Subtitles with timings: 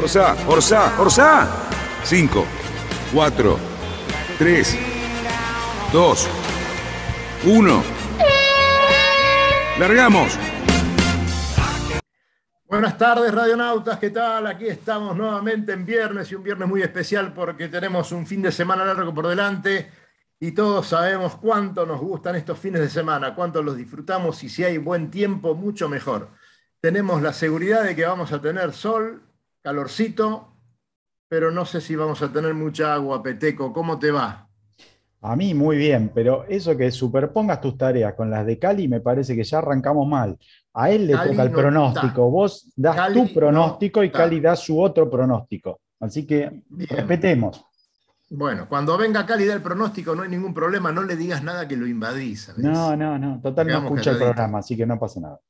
[0.00, 1.48] Orsá, Orsá, Orsá.
[2.04, 2.46] 5,
[3.12, 3.58] 4,
[4.38, 4.78] 3,
[5.92, 6.28] 2,
[7.44, 7.82] 1.
[9.80, 10.38] ¡Largamos!
[12.68, 14.46] Buenas tardes, radionautas, ¿qué tal?
[14.46, 18.52] Aquí estamos nuevamente en viernes y un viernes muy especial porque tenemos un fin de
[18.52, 19.90] semana largo por delante
[20.38, 24.62] y todos sabemos cuánto nos gustan estos fines de semana, cuánto los disfrutamos y si
[24.62, 26.28] hay buen tiempo, mucho mejor.
[26.80, 29.27] Tenemos la seguridad de que vamos a tener sol,
[29.62, 30.56] calorcito,
[31.28, 33.72] pero no sé si vamos a tener mucha agua, Peteco.
[33.72, 34.48] ¿Cómo te va?
[35.20, 39.00] A mí muy bien, pero eso que superpongas tus tareas con las de Cali me
[39.00, 40.38] parece que ya arrancamos mal.
[40.74, 42.20] A él le Cali toca el no pronóstico, está.
[42.20, 44.10] vos das Cali tu no pronóstico y.
[44.10, 45.80] Cali da su otro pronóstico.
[45.98, 46.88] Así que Bien.
[46.90, 47.64] respetemos.
[48.30, 51.66] Bueno, cuando venga Cali da el pronóstico no hay ningún problema, no le digas nada
[51.66, 52.56] que lo invadís.
[52.56, 55.40] No, no, no, total no escucha el programa, así que no pasa nada.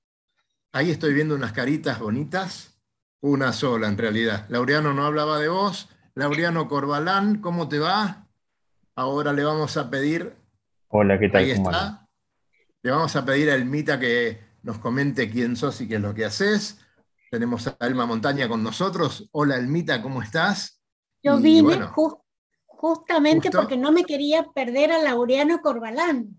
[0.73, 2.78] Ahí estoy viendo unas caritas bonitas,
[3.21, 4.47] una sola en realidad.
[4.49, 5.89] Laureano no hablaba de vos.
[6.15, 8.27] Laureano Corbalán, ¿cómo te va?
[8.95, 10.35] Ahora le vamos a pedir,
[10.89, 11.43] Hola, ¿qué tal?
[11.45, 12.09] ahí está,
[12.83, 16.15] le vamos a pedir a Elmita que nos comente quién sos y qué es lo
[16.15, 16.81] que haces.
[17.31, 19.29] Tenemos a Elma Montaña con nosotros.
[19.33, 20.83] Hola Elmita, ¿cómo estás?
[21.23, 21.93] Yo vine bueno,
[22.65, 23.59] justamente justo.
[23.59, 26.37] porque no me quería perder a Laureano Corbalán.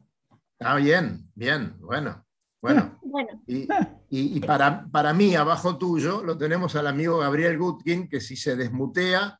[0.60, 2.26] Ah, bien, bien, bueno,
[2.62, 2.99] bueno.
[3.10, 3.64] Bueno, Y,
[4.10, 8.36] y- y para, para mí, abajo tuyo, lo tenemos al amigo Gabriel Gutkin, que si
[8.36, 9.40] se desmutea,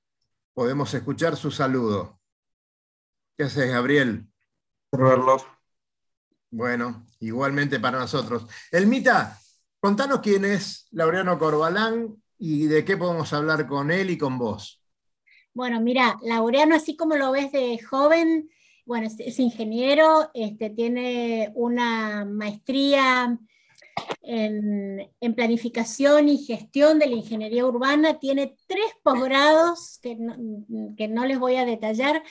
[0.54, 2.20] podemos escuchar su saludo.
[3.38, 4.26] ¿Qué haces, Gabriel?
[4.92, 5.44] verlos.
[6.52, 8.48] Bueno, igualmente para nosotros.
[8.72, 9.38] Elmita,
[9.80, 14.82] contanos quién es Laureano Corbalán y de qué podemos hablar con él y con vos.
[15.54, 18.50] bueno, mira, Laureano, así como lo ves de joven,
[18.86, 23.38] bueno, es, es ingeniero, este, tiene una maestría
[24.22, 30.36] en, en planificación y gestión de la ingeniería urbana, tiene tres posgrados que no,
[30.96, 32.24] que no les voy a detallar,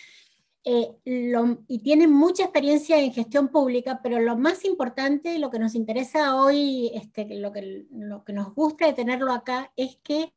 [0.64, 5.58] eh, lo- y tiene mucha experiencia en gestión pública, pero lo más importante, lo que
[5.58, 10.32] nos interesa hoy, este, lo, que, lo que nos gusta de tenerlo acá, es que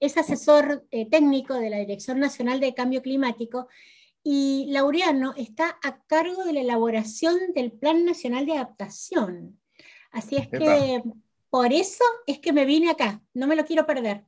[0.00, 3.68] es asesor eh, técnico de la Dirección Nacional de Cambio Climático
[4.24, 9.60] y Laureano está a cargo de la elaboración del Plan Nacional de Adaptación.
[10.12, 11.02] Así es que
[11.50, 14.24] por eso es que me vine acá, no me lo quiero perder.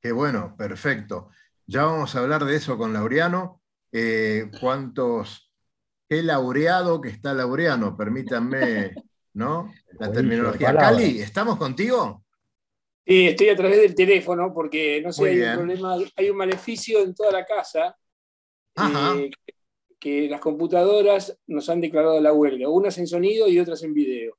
[0.00, 1.30] Qué bueno, perfecto.
[1.66, 3.62] Ya vamos a hablar de eso con Laureano.
[3.92, 5.52] Eh, ¿Cuántos?
[6.08, 7.96] ¿Qué laureado que está Laureano?
[7.96, 8.94] Permítanme,
[9.34, 9.72] ¿no?
[9.98, 10.74] La terminología.
[10.76, 12.24] Cali, ¿estamos contigo?
[13.06, 17.00] Sí, estoy a través del teléfono porque no sé, hay un problema, hay un maleficio
[17.00, 17.96] en toda la casa
[18.74, 19.14] Ajá.
[19.16, 19.30] eh,
[19.98, 24.34] que las computadoras nos han declarado la huelga, unas en sonido y otras en video.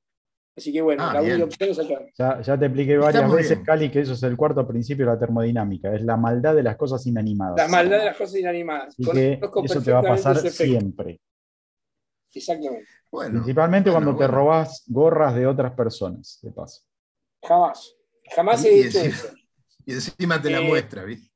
[0.56, 2.00] Así que bueno, Ah, la única opción es acá.
[2.18, 3.64] Ya, ya te expliqué varias veces, bien.
[3.66, 6.76] Cali, que eso es el cuarto principio de la termodinámica, es la maldad de las
[6.76, 7.56] cosas inanimadas.
[7.58, 8.88] La maldad de las cosas inanimadas.
[9.00, 11.22] Así que eso te va a pasar siempre.
[12.34, 12.86] Exactamente.
[13.12, 16.82] Bueno, Principalmente bueno, cuando te robás gorras de otras personas, de paso.
[17.44, 17.96] Jamás.
[18.36, 19.28] Jamás Y- he y hecho encima- eso.
[19.86, 21.29] Y encima te la Eh, muestra, ¿viste?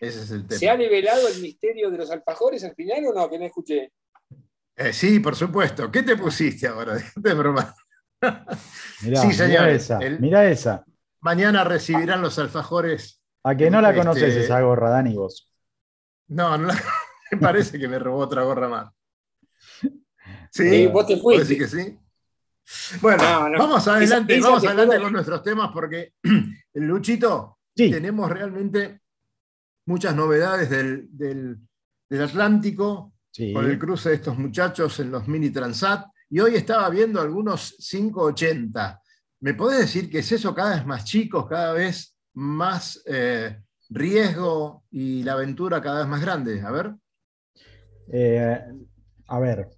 [0.00, 0.58] Ese es el tema.
[0.58, 3.30] ¿Se ha develado el misterio de los alfajores al final o no?
[3.30, 3.92] Que no escuché.
[4.76, 5.90] Eh, sí, por supuesto.
[5.90, 6.96] ¿Qué te pusiste ahora?
[7.16, 7.74] De broma.
[8.22, 10.84] Mirá, Sí, mirá señores, esa, el- mirá esa.
[11.20, 13.20] Mañana recibirán los alfajores.
[13.44, 15.50] A que no la Este- conoces esa gorra, Dani, vos.
[16.28, 16.82] No, no la-
[17.32, 18.90] me parece que me robó otra gorra más.
[20.50, 21.54] Sí, Sí, vos te ¿puedo fuiste.
[21.54, 21.98] decir que sí?
[23.02, 23.58] Bueno, No, no.
[23.58, 26.14] vamos adelante, Esa- esa vamos te adelante con nuestros temas porque,
[26.74, 29.00] Luchito, Sí, tenemos realmente
[29.86, 31.58] muchas novedades del, del-
[32.08, 33.52] del Atlántico sí.
[33.52, 37.76] con el cruce de estos muchachos en los mini Transat y hoy estaba viendo algunos
[37.78, 39.00] 580.
[39.40, 43.60] ¿Me podés decir que es eso cada vez más chicos, cada vez más eh,
[43.90, 46.60] riesgo y la aventura cada vez más grande?
[46.62, 46.94] A ver.
[48.12, 48.60] Eh,
[49.28, 49.68] a ver,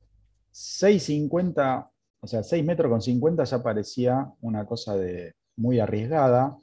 [0.52, 6.56] 6.50, o sea, 6 metros con 50 ya parecía una cosa de muy arriesgada.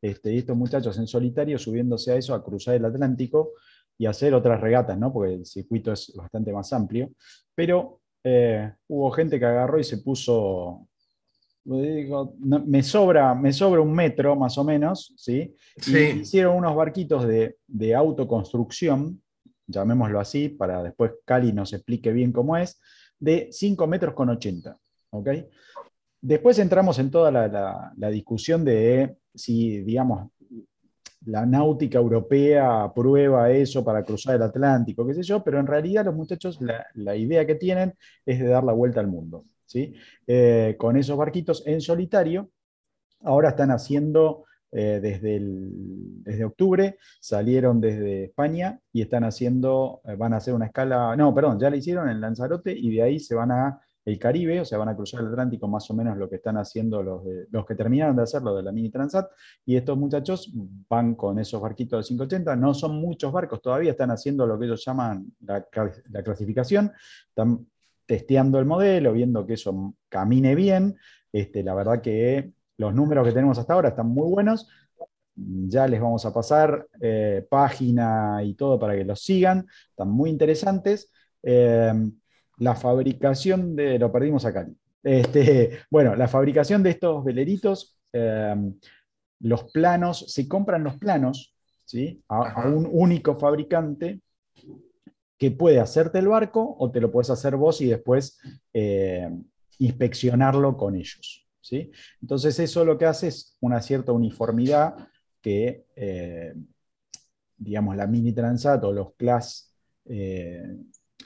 [0.00, 3.52] Este, y estos muchachos en solitario subiéndose a eso, a cruzar el Atlántico
[3.96, 5.12] y hacer otras regatas, ¿no?
[5.12, 7.10] Porque el circuito es bastante más amplio.
[7.54, 10.88] Pero eh, hubo gente que agarró y se puso
[11.68, 15.54] me, sobra, me sobra un metro más o menos, ¿sí?
[15.86, 19.22] Y hicieron unos barquitos de, de, autoconstrucción,
[19.66, 22.80] llamémoslo así, para después Cali nos explique bien cómo es,
[23.18, 24.78] de 5 metros con 80.
[25.10, 25.28] ¿ok?
[26.20, 30.30] Después entramos en toda la, la discusión de si, digamos,
[31.26, 36.04] la náutica europea aprueba eso para cruzar el Atlántico, qué sé yo, pero en realidad
[36.04, 36.58] los muchachos
[36.94, 37.94] la, idea que tienen
[38.24, 39.44] es de dar la vuelta al mundo.
[39.66, 39.94] ¿sí?
[40.26, 42.50] Eh, con esos barquitos en solitario,
[43.22, 50.34] ahora están haciendo eh, desde, desde octubre, salieron desde España y están haciendo, eh, van
[50.34, 53.34] a hacer una escala, no, perdón, ya la hicieron en Lanzarote y de ahí se
[53.34, 56.30] van a el Caribe, o sea, van a cruzar el Atlántico más o menos lo
[56.30, 59.30] que están haciendo los, los que terminaron de hacerlo de la Mini Transat,
[59.66, 60.50] y estos muchachos
[60.88, 64.64] van con esos barquitos de 580, no son muchos barcos, todavía están haciendo lo que
[64.64, 65.62] ellos llaman la,
[66.24, 66.90] clasificación,
[67.28, 67.66] están
[68.06, 70.96] testeando el modelo, viendo que eso camine bien,
[71.30, 74.70] este, la verdad que los números que tenemos hasta ahora están muy buenos,
[75.36, 80.30] ya les vamos a pasar eh, página y todo para que los sigan, están muy
[80.30, 81.12] interesantes.
[81.42, 81.92] Eh,
[82.58, 84.68] la fabricación de, lo perdimos acá,
[85.02, 88.74] este, bueno, la fabricación de estos veleritos, em,
[89.40, 92.22] los planos, se compran los planos ¿sí?
[92.28, 94.20] a, un único fabricante
[95.38, 98.40] que puede hacerte el barco o te lo puedes hacer vos y después
[98.72, 99.44] em,
[99.78, 101.46] inspeccionarlo con ellos.
[101.60, 101.92] ¿sí?
[102.20, 105.08] Entonces eso lo que hace es una cierta uniformidad
[105.40, 106.66] que, em,
[107.56, 109.72] digamos, la Mini Transat o los Class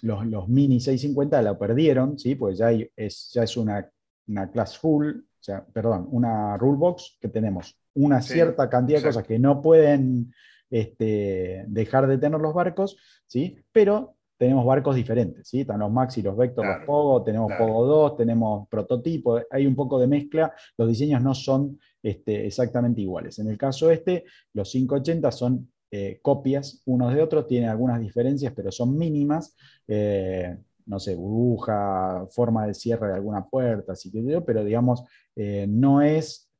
[0.03, 2.35] los, Mini 650 la perdieron, ¿sí?
[2.35, 3.89] pues ya, es, ya es una,
[4.27, 9.07] una class full, o sea, perdón, una rule box que tenemos una cierta cantidad de
[9.07, 10.33] cosas que no pueden
[10.71, 12.97] este, dejar de tener los barcos,
[13.27, 13.57] ¿sí?
[13.71, 15.61] pero tenemos barcos diferentes, ¿sí?
[15.61, 20.01] Están los Maxi, los Vector, los Pogo, tenemos Pogo 2, tenemos prototipo, hay un poco
[20.01, 23.39] de mezcla, los diseños no son este, exactamente iguales.
[23.39, 28.55] En el caso este, los 580 son eh, copias unos de otros, tienen algunas diferencias,
[28.57, 29.55] pero son mínimas.
[29.87, 30.57] Eh,
[30.87, 35.05] no sé, burbuja, forma de cierre de alguna puerta, así que pero digamos,
[35.37, 36.51] eh, no es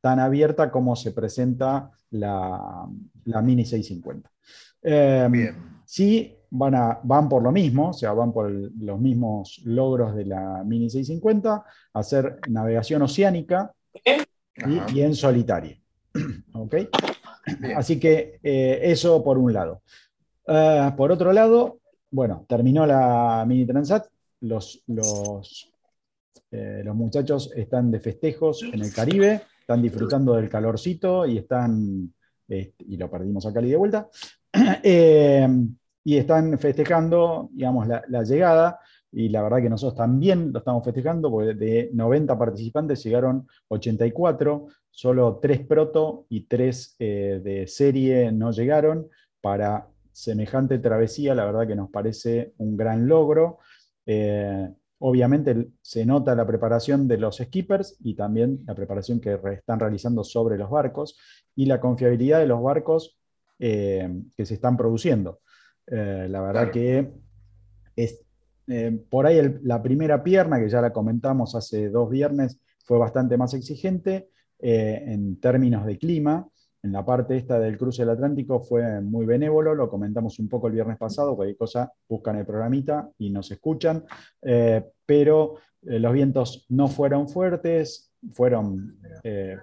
[0.00, 2.88] tan abierta como se presenta la,
[3.24, 4.30] Mini 650.
[5.30, 5.56] Bien.
[5.86, 10.24] Sí, van, a, van por lo mismo, o sea, van por los mismos logros de
[10.24, 11.64] la Mini 650,
[11.94, 13.72] hacer navegación oceánica
[14.04, 15.76] y, y en solitario.
[16.52, 16.74] ¿Ok?
[17.76, 19.82] Así que eh, eso por un lado.
[20.46, 21.80] Ah, por otro lado,
[22.10, 24.06] bueno, terminó la mini Transat,
[24.40, 25.72] los, los,
[26.50, 32.12] eh, los, muchachos están de festejos en el Caribe, están disfrutando del calorcito y están,
[32.48, 34.08] y lo perdimos a Cali de vuelta,
[34.82, 35.48] eh,
[36.04, 38.80] y están festejando, digamos, la llegada
[39.12, 44.68] y la verdad que nosotros también lo estamos festejando, porque de 90 participantes llegaron 84,
[44.90, 49.08] solo 3 proto y 3 eh, de serie no llegaron.
[49.42, 53.58] Para semejante travesía, la verdad que nos parece un gran logro.
[54.06, 59.78] Eh, obviamente se nota la preparación de los skippers y también la preparación que están
[59.78, 61.18] realizando sobre los barcos
[61.54, 63.18] y la confiabilidad de los barcos
[63.58, 65.40] eh, que se están produciendo.
[65.86, 67.12] la verdad que
[67.96, 68.21] es,
[68.66, 73.36] eh, por ahí la primera pierna, que ya la comentamos hace dos viernes, fue bastante
[73.36, 76.48] más exigente eh, en términos de clima.
[76.82, 80.66] En la parte esta del cruce del Atlántico fue muy benévolo, lo comentamos un poco
[80.66, 84.04] el viernes pasado, cualquier cosa buscan el programita y nos escuchan,
[84.42, 89.58] eh, pero los vientos no fueron fuertes, fueron de,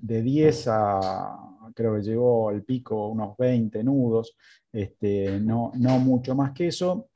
[0.00, 1.36] de, 10 a,
[1.74, 4.36] creo que llegó al pico unos 20 nudos,
[4.72, 7.08] este, no, no mucho más que eso,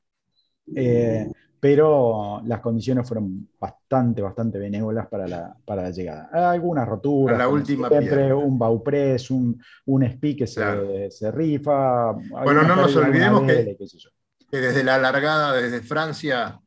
[0.75, 6.29] eh, pero las condiciones fueron bastante, bastante benévolas para la, para la llegada.
[6.51, 12.13] Algunas roturas, la última siempre un baupress, un, un SPI que se, se rifa.
[12.13, 13.77] Bueno, no nos olvidemos que,
[14.51, 16.59] desde la largada, desde Francia,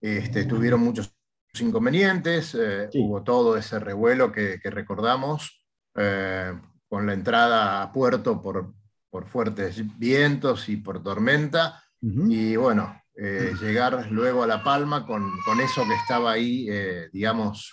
[0.00, 1.14] este, tuvieron muchos
[1.60, 5.64] inconvenientes, eh, hubo todo ese revuelo que, que recordamos,
[5.96, 6.52] eh,
[6.88, 8.72] con la entrada a puerto por,
[9.10, 11.82] por fuertes vientos y por tormenta.
[12.00, 15.30] Y bueno, eh, llegar luego a La Palma con,
[15.60, 17.72] eso que estaba ahí, eh, digamos,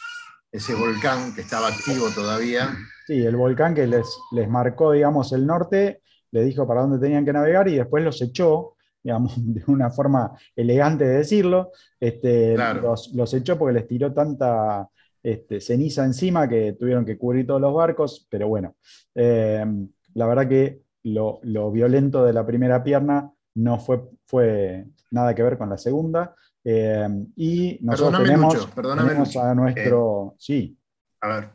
[0.51, 2.69] ese volcán que estaba activo todavía.
[3.07, 7.25] Sí, el volcán que les, les marcó, digamos, el norte, le dijo para dónde tenían
[7.25, 13.33] que navegar y después los echó, digamos, de una forma elegante de decirlo, este, los,
[13.33, 14.87] echó porque les tiró tanta
[15.23, 18.75] este, ceniza encima que tuvieron que cubrir todos los barcos, pero bueno,
[19.15, 19.65] eh,
[20.13, 25.43] la verdad que lo, lo, violento de la primera pierna no fue, fue nada que
[25.43, 26.35] ver con la segunda.
[26.63, 30.35] Eh, y nosotros Perdóname, tenemos, Lucho, perdóname, tenemos a nuestro...
[30.37, 30.77] sí,
[31.21, 31.49] A ver,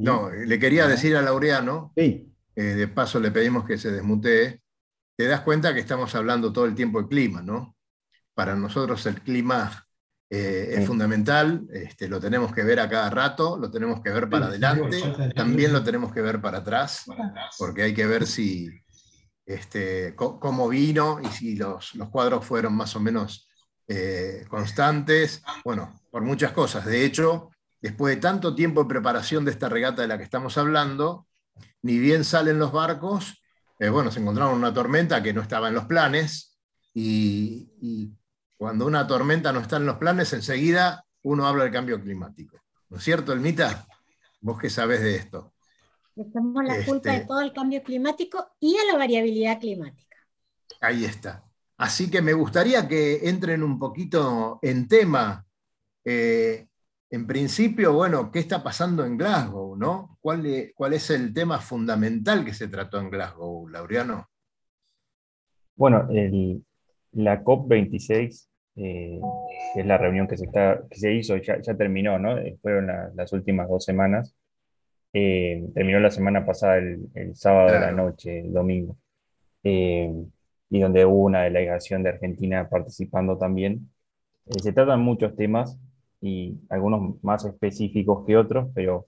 [0.00, 4.60] no, le quería decir a Laureano, Sí, eh, de paso le pedimos que se desmutee,
[5.16, 7.76] te das cuenta que estamos hablando todo el tiempo de clima, ¿no?
[8.34, 9.84] Para nosotros el clima
[10.30, 10.86] eh, es Sí.
[10.86, 15.00] fundamental, este, lo tenemos que ver a cada rato, lo tenemos que ver para adelante,
[15.34, 17.04] también lo tenemos que ver para atrás,
[17.58, 18.68] porque hay que ver si
[19.48, 23.48] este, cómo vino y si los, los cuadros fueron más o menos
[23.88, 26.84] eh, constantes, bueno, por muchas cosas.
[26.84, 27.50] De hecho,
[27.80, 31.26] después de tanto tiempo de preparación de esta regata de la que estamos hablando,
[31.80, 33.42] ni bien salen los barcos,
[33.78, 36.58] eh, bueno, se encontraron una tormenta que no estaba en los planes,
[36.92, 38.12] y, y
[38.58, 42.60] cuando una tormenta no está en los planes, enseguida uno habla del cambio climático.
[42.90, 43.86] ¿No es cierto, Elmita?
[44.40, 45.54] Vos que sabés de esto.
[46.18, 50.16] Le echamos la culpa Este- de todo el cambio climático y a la variabilidad climática.
[50.80, 51.44] Ahí está.
[51.76, 55.46] Así que me gustaría que entren un poquito en tema.
[56.04, 56.66] Eh,
[57.10, 59.76] en principio, bueno, ¿qué está pasando en Glasgow?
[59.76, 60.18] ¿no?
[60.20, 64.28] ¿Cuál, ¿Cuál es el tema fundamental que se trató en Glasgow, Laureano?
[65.76, 66.64] Bueno, el-
[67.12, 69.20] la COP26, eh,
[69.74, 72.34] que es la reunión que se, está, que se hizo, ya, ya terminó, ¿no?
[72.60, 74.34] Fueron la- las últimas dos semanas.
[75.12, 78.96] Eh, terminó la semana pasada, el, el sábado de la noche, el domingo.
[79.64, 80.12] Eh,
[80.70, 83.90] y donde hubo una delegación de Argentina participando también.
[84.46, 85.78] Eh, se tratan muchos temas
[86.20, 89.06] y algunos más específicos que otros, pero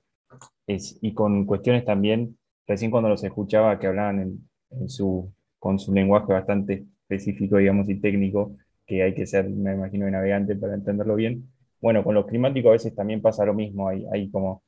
[0.66, 5.78] es, y con cuestiones también, recién cuando los escuchaba que hablaban en, en su, con
[5.78, 10.57] su lenguaje bastante específico, digamos, y técnico, que hay que ser, me imagino, de navegante
[10.57, 11.49] para entenderlo bien.
[11.80, 14.62] Bueno, con lo climático a veces también pasa lo mismo, hay, hay como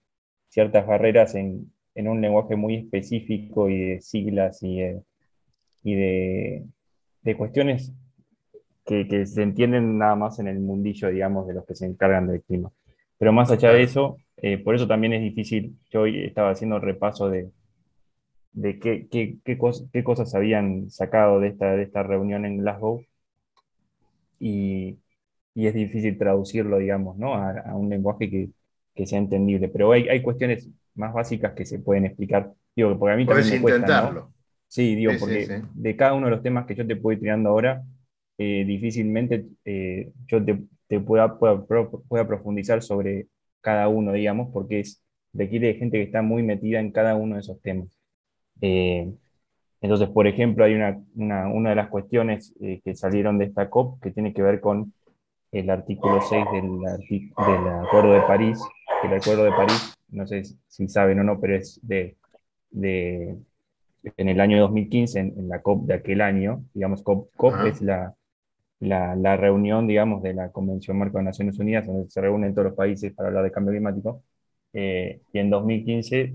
[0.52, 5.02] ciertas barreras en, en un lenguaje muy específico y de siglas y de,
[5.84, 6.66] y de,
[7.22, 7.92] de cuestiones
[8.86, 12.28] que, que se entienden nada más en el mundillo, digamos, de los que se encargan
[12.28, 12.70] del clima.
[13.18, 16.80] Pero más allá de eso, eh, por eso también es difícil, yo hoy estaba haciendo
[16.80, 17.50] repaso de,
[18.54, 22.56] de qué, qué, qué, cos- qué cosas habían sacado de esta, de esta reunión en
[22.58, 23.04] Glasgow
[24.38, 24.98] y,
[25.54, 27.34] y es difícil traducirlo, digamos, ¿no?
[27.34, 28.50] a un lenguaje que,
[28.94, 29.68] que sea entendible.
[29.68, 33.48] Pero hay, hay cuestiones más básicas que se pueden explicar, digo, porque a mí también
[33.50, 34.20] me cuesta, ¿no?
[34.20, 34.32] intentarlo.
[34.68, 35.54] Sí, digo, Sí, porque sí.
[35.74, 37.84] de cada uno de los temas que yo te puedo ir tirando ahora,
[38.38, 43.28] eh, difícilmente eh, yo te, te pueda, pueda, pro- pueda profundizar sobre
[43.60, 47.34] cada uno, digamos, porque es, requiere de gente que está muy metida en cada uno
[47.36, 47.88] de esos temas.
[48.62, 49.12] Eh,
[49.80, 54.00] entonces, por ejemplo, hay una, una, una de las cuestiones que salieron de esta COP
[54.02, 54.92] que tiene que ver con
[55.52, 58.58] el artículo 6 del, del Acuerdo de París,
[59.00, 62.16] que el Acuerdo de París, no sé si saben o no, pero es de,
[62.70, 63.36] de
[64.16, 67.82] en el año 2015, en, en la COP de aquel año, digamos, COP, COP es
[67.82, 68.14] la,
[68.80, 72.66] la, la reunión, digamos, de la Convención Marco de Naciones Unidas, donde se reúnen todos
[72.68, 74.22] los países para hablar de cambio climático,
[74.72, 76.34] eh, y en 2015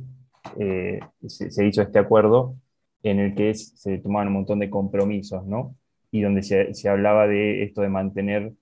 [0.60, 2.56] eh, se, se hizo este acuerdo
[3.04, 5.76] en el que es- se tomaban un montón de compromisos, ¿no?
[6.12, 8.54] Y donde se, se hablaba de esto de mantener,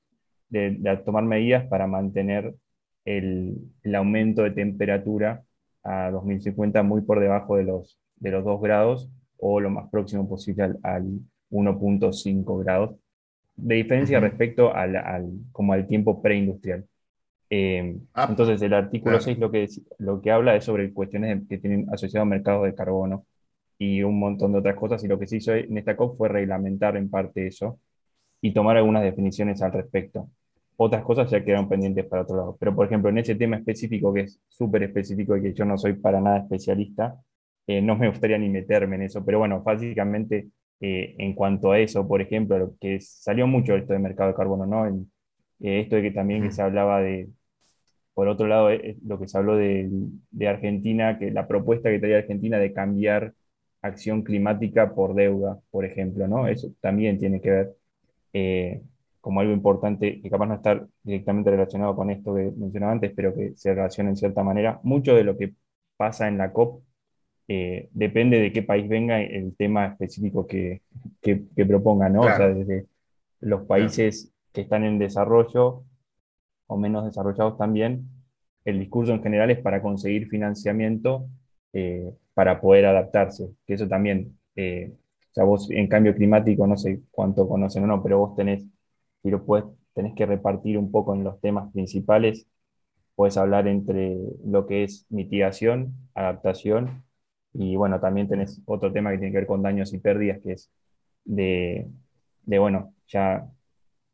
[0.49, 2.55] de, de tomar medidas para mantener
[3.05, 5.43] el, el aumento de temperatura
[5.83, 10.27] a 2050 muy por debajo de los, de los 2 grados o lo más próximo
[10.27, 11.05] posible al, al
[11.49, 12.95] 1.5 grados,
[13.55, 16.85] de diferencia respecto al, al- como al tiempo preindustrial.
[17.49, 19.23] Eh, Ah, entonces, el artículo claro.
[19.23, 19.67] 6 lo que,
[19.99, 23.25] lo que habla es sobre cuestiones que tienen asociado mercados de carbono
[23.77, 26.29] y un montón de otras cosas, y lo que se hizo en esta COP fue
[26.29, 27.79] reglamentar en parte eso
[28.45, 30.29] y tomar algunas definiciones al respecto.
[30.77, 32.57] Otras cosas ya quedaron pendientes para otro lado.
[32.59, 35.79] Pero, por ejemplo, en ese tema específico, que es súper específico y que yo no
[35.79, 37.15] soy para nada especialista,
[37.65, 39.25] eh, no me gustaría ni meterme en eso.
[39.25, 40.49] Pero bueno, básicamente,
[40.79, 44.35] eh, en cuanto a eso, por ejemplo, lo que salió mucho esto de mercado de
[44.35, 44.87] carbono, ¿no?
[44.87, 47.29] Eh, esto de que también que se hablaba de,
[48.13, 49.89] por otro lado, eh, lo que se habló de,
[50.29, 53.33] de Argentina, que la propuesta que traía Argentina de cambiar
[53.81, 56.47] acción climática por deuda, por ejemplo, ¿no?
[56.47, 57.75] Eso también tiene que ver
[58.35, 58.81] eh,
[59.21, 63.33] como algo importante, que capaz no está directamente relacionado con esto que mencionaba antes, pero
[63.33, 64.81] que se relaciona en cierta manera.
[64.83, 65.53] Mucho de lo que
[65.95, 66.83] pasa en la COP
[67.47, 70.81] eh, depende de qué país venga el tema específico que,
[71.21, 72.21] que, que proponga, ¿no?
[72.21, 72.87] O sea, desde
[73.39, 75.83] los países que están en desarrollo
[76.67, 78.09] o menos desarrollados también,
[78.65, 81.27] el discurso en general es para conseguir financiamiento
[81.71, 84.91] eh, para poder adaptarse, que eso también, eh,
[85.35, 88.65] sea, vos en cambio climático, no sé cuánto conocen o no, pero vos tenés,
[89.23, 92.47] si lo puedes, tenés que repartir un poco en los temas principales,
[93.15, 97.03] puedes hablar entre lo que es mitigación, adaptación,
[97.53, 100.53] y bueno, también tenés otro tema que tiene que ver con daños y pérdidas, que
[100.53, 100.71] es
[101.25, 101.87] de,
[102.43, 103.49] de bueno, ya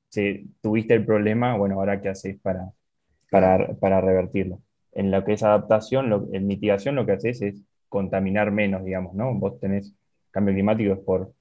[0.10, 2.72] si tuviste el problema, bueno, ahora qué haces para,
[3.32, 4.62] para, para revertirlo.
[4.94, 9.14] En lo que es adaptación, lo, en mitigación lo que haces es contaminar menos, digamos,
[9.16, 9.34] ¿no?
[9.36, 9.96] Vos tenés
[10.32, 11.34] cambio climático es por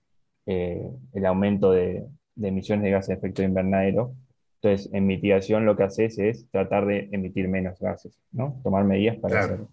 [0.46, 4.14] eh, el aumento de, de, emisiones de gases de efecto invernadero.
[4.62, 8.60] Entonces, en mitigación lo que haces es tratar de emitir menos gases, ¿no?
[8.62, 9.68] Tomar medidas para hacerlo.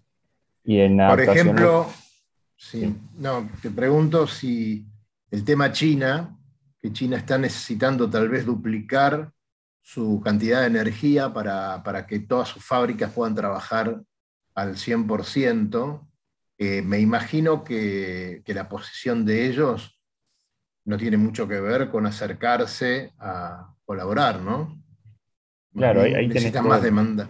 [0.64, 1.88] Y en Por ejemplo,
[2.56, 4.86] sí, no, te pregunto si
[5.32, 6.38] el tema China,
[6.82, 9.32] que China está necesitando tal vez duplicar
[9.82, 14.02] su cantidad de energía para, que todas sus fábricas puedan trabajar
[14.56, 16.07] al 100%.
[16.58, 20.00] Eh, me imagino que, la posición de ellos
[20.86, 24.82] no tiene mucho que ver con acercarse a colaborar, ¿no?
[25.74, 27.30] Claro, ahí, necesitan más demanda.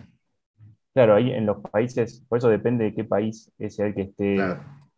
[0.94, 4.38] Claro, ahí en los países, por eso depende de qué país es el que esté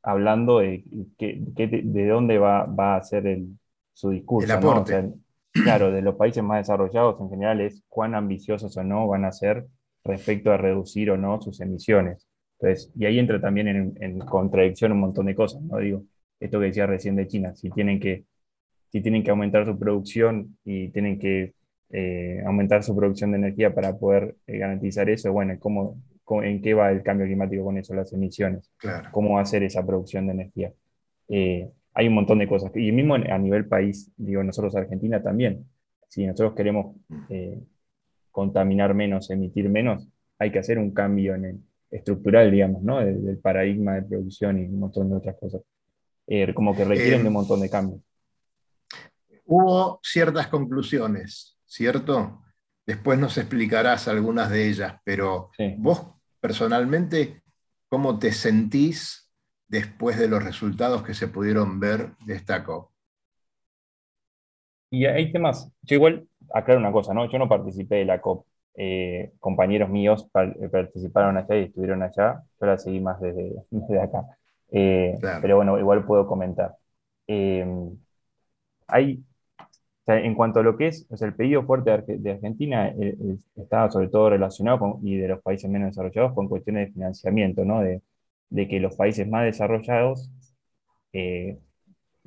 [0.03, 0.83] hablando, de,
[1.17, 3.57] de, dónde va, va a ser el,
[3.93, 4.59] su discurso.
[5.51, 9.31] claro, de los países más desarrollados en general es cuán ambiciosos o no van a
[9.31, 9.67] ser
[10.03, 12.29] respecto a reducir o no sus emisiones.
[12.59, 15.77] Entonces, y ahí entra también en, contradicción un montón de cosas, ¿no?
[15.77, 16.03] Digo,
[16.39, 18.25] esto que decía recién de China, si tienen que,
[18.91, 21.53] si tienen que aumentar su producción y tienen que
[21.91, 26.01] eh, aumentar su producción de energía para poder eh, garantizar eso, bueno, ¿cómo,
[26.43, 28.71] ¿en qué va el cambio climático con eso, las emisiones?
[28.77, 29.09] Claro.
[29.11, 30.73] ¿Cómo hacer esa producción de energía?
[31.29, 32.71] Eh, hay un montón de cosas.
[32.75, 35.65] Y mismo a nivel país, digo, nosotros Argentina también,
[36.07, 36.95] si nosotros queremos
[37.29, 37.59] eh,
[38.31, 41.59] contaminar menos, emitir menos, hay que hacer un cambio en el,
[41.91, 42.99] estructural, digamos, ¿no?
[42.99, 45.61] Del, paradigma de producción y un montón de otras cosas.
[46.27, 48.01] Eh, como que requieren de un montón de cambios.
[49.45, 52.43] Hubo ciertas conclusiones, ¿cierto?
[52.85, 56.07] Después nos explicarás algunas de ellas, pero vos
[56.39, 57.41] personalmente,
[57.87, 59.29] ¿cómo te sentís
[59.69, 62.91] después de los resultados que se pudieron ver de esta COP.
[64.91, 67.31] Y hay temas, yo igual aclaro una cosa, ¿no?
[67.31, 68.45] Yo no participé de la COP.
[68.75, 73.55] Eh, compañeros míos participaron allá y estuvieron allá, yo la seguí más desde,
[74.01, 74.25] acá.
[74.71, 76.75] Eh, pero bueno, igual puedo comentar.
[77.27, 77.65] Eh,
[78.87, 79.23] hay,
[80.07, 82.93] en cuanto a lo que es, el pedido fuerte de Argentina
[83.55, 87.63] está sobre todo relacionado con, y de los países menos desarrollados con cuestiones de financiamiento,
[87.63, 87.81] ¿no?
[87.81, 88.01] De,
[88.49, 90.31] de que los países más desarrollados
[91.13, 91.57] eh,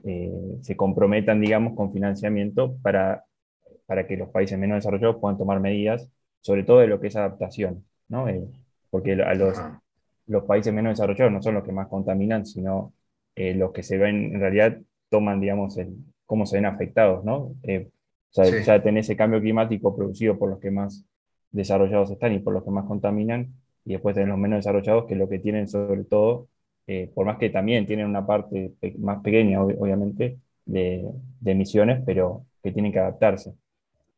[0.04, 3.24] eh, se comprometan, digamos, con financiamiento para,
[3.86, 6.10] para que los países menos desarrollados puedan tomar medidas,
[6.42, 8.28] sobre todo de lo que es adaptación, ¿no?
[8.28, 8.44] Eh,
[8.90, 9.58] porque a los,
[10.26, 12.92] los países menos desarrollados no son los que más contaminan, sino
[13.34, 14.78] los que se ven, en realidad,
[15.08, 17.54] toman, digamos, el, cómo se ven afectados, ¿no?
[18.32, 21.04] o sea, ya tenés ese cambio climático producido por los que más
[21.50, 25.14] desarrollados están y por los que más contaminan, y después tenés los menos desarrollados que
[25.16, 26.48] lo que tienen sobre todo,
[26.86, 31.08] eh, por más que también tienen una parte más pequeña, obviamente, de,
[31.44, 33.54] emisiones, pero que tienen que adaptarse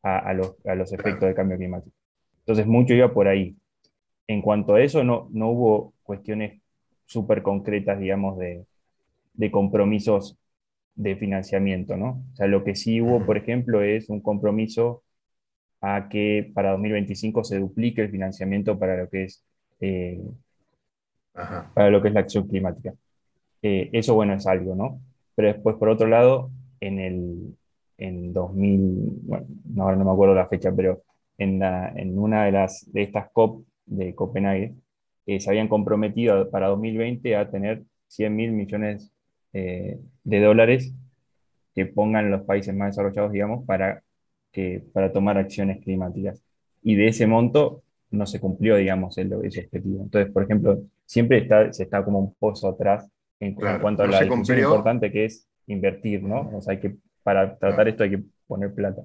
[0.02, 1.96] a, los, efectos del cambio climático.
[2.44, 3.56] Entonces, mucho iba por ahí.
[4.26, 6.60] En cuanto a eso, no, no hubo cuestiones
[7.06, 8.66] súper concretas, digamos, de,
[9.34, 10.38] de compromisos
[10.96, 12.24] de financiamiento, ¿no?
[12.32, 15.02] O sea, lo que sí hubo, por ejemplo, es un compromiso
[15.80, 19.44] a que para 2025 se duplique el financiamiento para lo que es
[19.80, 20.20] eh,
[21.74, 22.94] para lo que es la acción climática.
[23.62, 25.00] Eh, eso, bueno, es algo, ¿no?
[25.34, 27.56] Pero después, por otro lado, en el
[27.98, 29.46] en 2000, bueno,
[29.78, 31.02] ahora no me acuerdo la fecha, pero
[31.38, 34.74] en, la, en una de, las, de estas COP de Copenhague,
[35.26, 39.10] eh, se habían comprometido para 2020 a tener 100 mil millones
[39.52, 40.92] de dólares
[41.74, 44.02] que pongan los países más desarrollados, digamos, para,
[44.52, 46.42] que, para tomar acciones climáticas.
[46.82, 50.04] Y de ese monto, no se cumplió, digamos, el, ese objetivo.
[50.04, 54.20] Entonces, por ejemplo, siempre está, se está como un pozo atrás en, cuanto a la
[54.20, 56.50] discusión importante que es invertir, ¿no?
[56.54, 59.02] O sea, hay que, para tratar esto hay que poner plata.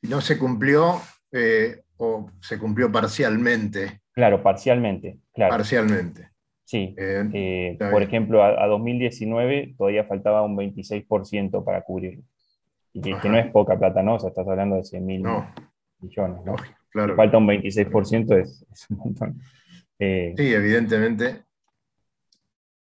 [0.00, 1.00] ¿Y no se cumplió
[1.32, 4.00] eh, o se cumplió parcialmente?
[4.12, 5.56] Claro, parcialmente, claro.
[5.56, 6.30] Parcialmente.
[6.64, 6.94] Sí.
[6.98, 12.24] Eh, por ejemplo, a, 2019 todavía faltaba un 26% para cubrirlo.
[12.92, 14.14] Y que, no es poca plata, ¿no?
[14.14, 15.22] O sea, estás hablando de 100 mil
[16.00, 16.56] millones, ¿no?
[17.14, 19.40] falta un 26% es, un montón.
[19.98, 21.44] Eh, sí, evidentemente.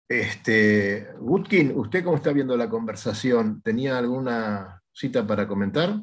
[0.09, 3.61] Este, Gutkin, ¿usted cómo está viendo la conversación?
[3.61, 6.01] ¿Tenía alguna cita para comentar?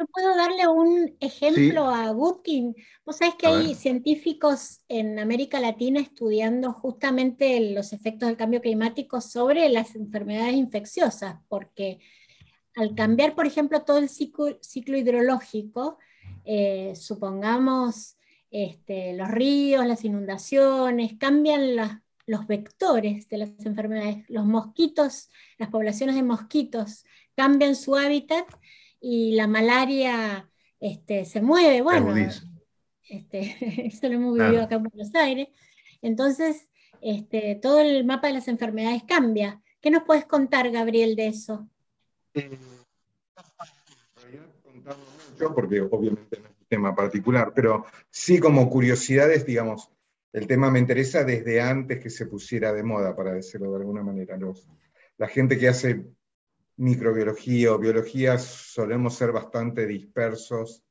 [0.00, 2.74] Yo puedo darle un ejemplo a Gutkin.
[3.04, 9.20] Vos sabés que hay científicos en América Latina estudiando justamente los efectos del cambio climático
[9.20, 11.98] sobre las enfermedades infecciosas, porque
[12.76, 15.98] al cambiar, por ejemplo, todo el ciclo hidrológico,
[16.46, 18.16] eh, supongamos
[18.50, 21.76] este, los ríos, las inundaciones, cambian
[22.24, 24.24] los vectores de las enfermedades.
[24.30, 28.46] Los mosquitos, las poblaciones de mosquitos cambian su hábitat
[29.00, 32.14] y la malaria este, se mueve, bueno,
[33.08, 34.64] este, eso lo hemos vivido Claro.
[34.64, 35.48] acá en Buenos Aires.
[36.02, 36.68] Entonces,
[37.00, 39.62] este, todo el mapa de las enfermedades cambia.
[39.80, 41.68] ¿Qué nos puedes contar, Gabriel, de eso?
[42.34, 42.58] Eh,
[45.30, 49.90] mucho, porque obviamente no es un tema particular, pero sí como curiosidades, digamos,
[50.32, 54.02] el tema me interesa desde antes que se pusiera de moda, para decirlo de alguna
[54.02, 54.36] manera.
[54.36, 54.68] Los,
[55.18, 56.04] la gente que hace
[56.80, 60.82] microbiología o biología solemos ser bastante dispersos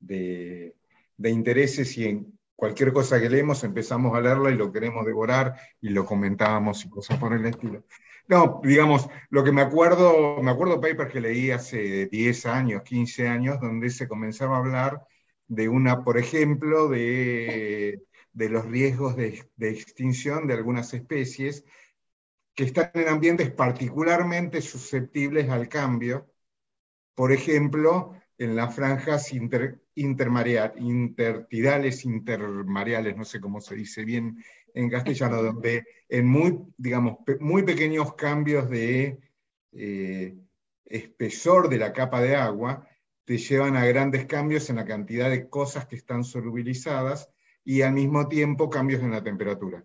[0.00, 0.74] de,
[1.16, 5.54] de intereses y en cualquier cosa que leemos empezamos a leerla y lo queremos devorar
[5.80, 7.84] y lo comentábamos y cosas por el estilo.
[8.28, 13.28] No, digamos, lo que me acuerdo, me acuerdo papers que leí hace 10 años, 15
[13.28, 15.02] años, donde se comenzaba a hablar
[15.46, 21.64] de una, por ejemplo, de, de los riesgos de, de extinción de algunas especies
[22.56, 26.32] que están en ambientes particularmente susceptibles al cambio,
[27.14, 29.32] por ejemplo, en las franjas
[29.94, 34.42] intertidales, intermareales, no sé cómo se dice bien
[34.72, 39.20] en castellano, donde en muy, digamos, muy pequeños cambios de
[39.72, 40.34] eh,
[40.86, 42.88] espesor de la capa de agua
[43.26, 47.30] te llevan a grandes cambios en la cantidad de cosas que están solubilizadas
[47.64, 49.84] y al mismo tiempo cambios en la temperatura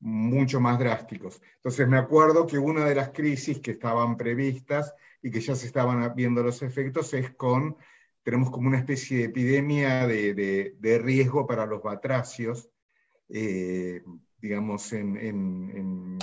[0.00, 1.40] mucho más drásticos.
[1.56, 5.66] Entonces me acuerdo que una de las crisis que estaban previstas y que ya se
[5.66, 7.76] estaban viendo los efectos es con,
[8.22, 12.70] tenemos como una especie de epidemia de, de- riesgo para los batracios,
[13.28, 14.02] eh,
[14.40, 16.18] digamos, en, en-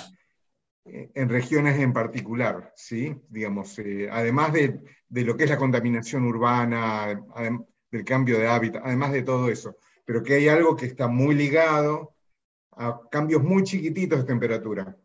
[0.86, 3.16] en- regiones en particular, ¿sí?
[3.30, 7.22] Digamos, eh, además de, de lo que es la contaminación urbana,
[7.92, 11.36] del cambio de hábitat, además de todo eso, pero que hay algo que está muy
[11.36, 12.16] ligado
[12.78, 14.98] a cambios muy chiquititos de temperatura,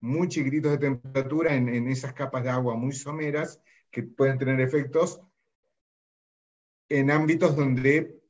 [0.00, 4.60] muy chiquititos de temperatura en, en esas capas de agua muy someras que pueden tener
[4.60, 5.20] efectos
[6.88, 8.20] en ámbitos donde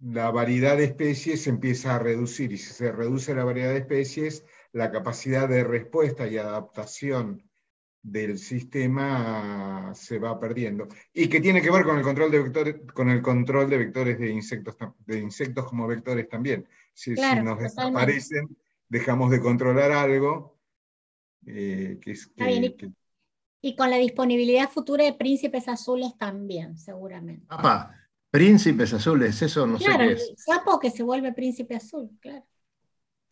[0.00, 3.78] la variedad de especies se empieza a reducir y si se reduce la variedad de
[3.78, 7.42] especies, la capacidad de respuesta y adaptación
[8.02, 10.88] del sistema se va perdiendo.
[11.12, 14.18] Y que tiene que ver con el control de vectores, con el control de vectores
[14.18, 14.76] de insectos,
[15.06, 16.68] de insectos como vectores también.
[16.94, 17.62] Si, nos totalmente.
[17.64, 18.56] desaparecen,
[18.88, 20.54] dejamos de controlar algo.
[21.46, 22.92] eh, que es, Está bien, que- y- que-
[23.60, 27.44] Y con la disponibilidad futura de príncipes azules también, seguramente.
[27.46, 27.94] Papá,
[28.30, 30.34] príncipes azules, eso no claro, sé qué el es.
[30.36, 32.46] sapo que se vuelve príncipe azul, claro.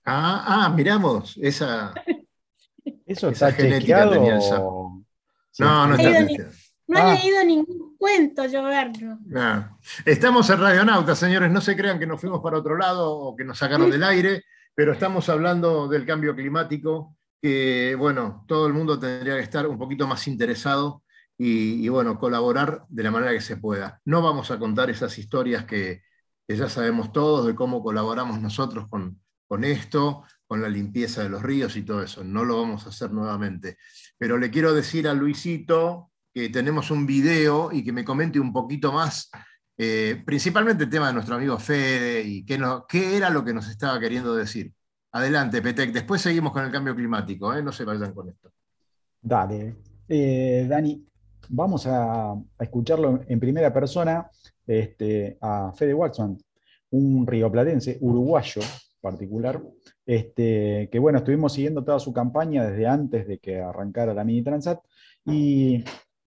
[0.04, 1.94] Ah, ah, miramos, esa.
[3.06, 4.10] ¿Eso Esa está genética chequeado?
[4.12, 5.02] tenía el sapo.
[5.50, 5.62] Sí.
[5.62, 6.36] No, no está ni-.
[6.88, 7.14] No Ah.
[7.14, 9.16] he leído ningún cuento, yo verlo.
[9.36, 9.76] Ah.
[10.04, 11.52] Estamos en Radionauta, señores.
[11.52, 14.42] No se crean que nos fuimos para otro lado o que nos sacaron del aire,
[14.74, 19.78] pero estamos hablando del cambio climático, que, bueno, todo el mundo tendría que estar un
[19.78, 21.04] poquito más interesado
[21.38, 24.00] y, bueno, colaborar de la manera que se pueda.
[24.04, 26.02] No vamos a contar esas historias que,
[26.48, 31.28] que ya sabemos todos de cómo colaboramos nosotros con, con esto, con la limpieza de
[31.28, 32.24] los ríos y todo eso.
[32.24, 33.78] No lo vamos a hacer nuevamente.
[34.18, 38.52] Pero le quiero decir a Luisito que tenemos un video y que me comente un
[38.52, 39.30] poquito más,
[39.76, 43.52] eh, principalmente el tema de nuestro amigo Fede y qué, no- qué era lo que
[43.52, 44.72] nos estaba queriendo decir.
[45.12, 45.92] Adelante, Petec.
[45.92, 47.62] Después seguimos con el cambio climático, ¿eh?
[47.62, 48.50] no se vayan con esto.
[49.20, 49.76] Dale.
[50.08, 51.06] Eh, Dani,
[51.50, 54.28] vamos a, escucharlo en primera persona
[54.66, 56.38] este, a Fede Waxman,
[56.90, 58.62] un rioplatense uruguayo
[59.00, 59.60] particular,
[60.06, 64.42] este, que bueno, estuvimos siguiendo toda su campaña desde antes de que arrancara la Mini
[64.42, 64.80] Transat,
[65.26, 65.84] y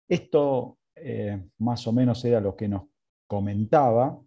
[0.09, 2.85] esto eh, más o menos era lo que nos
[3.27, 4.19] comentaba,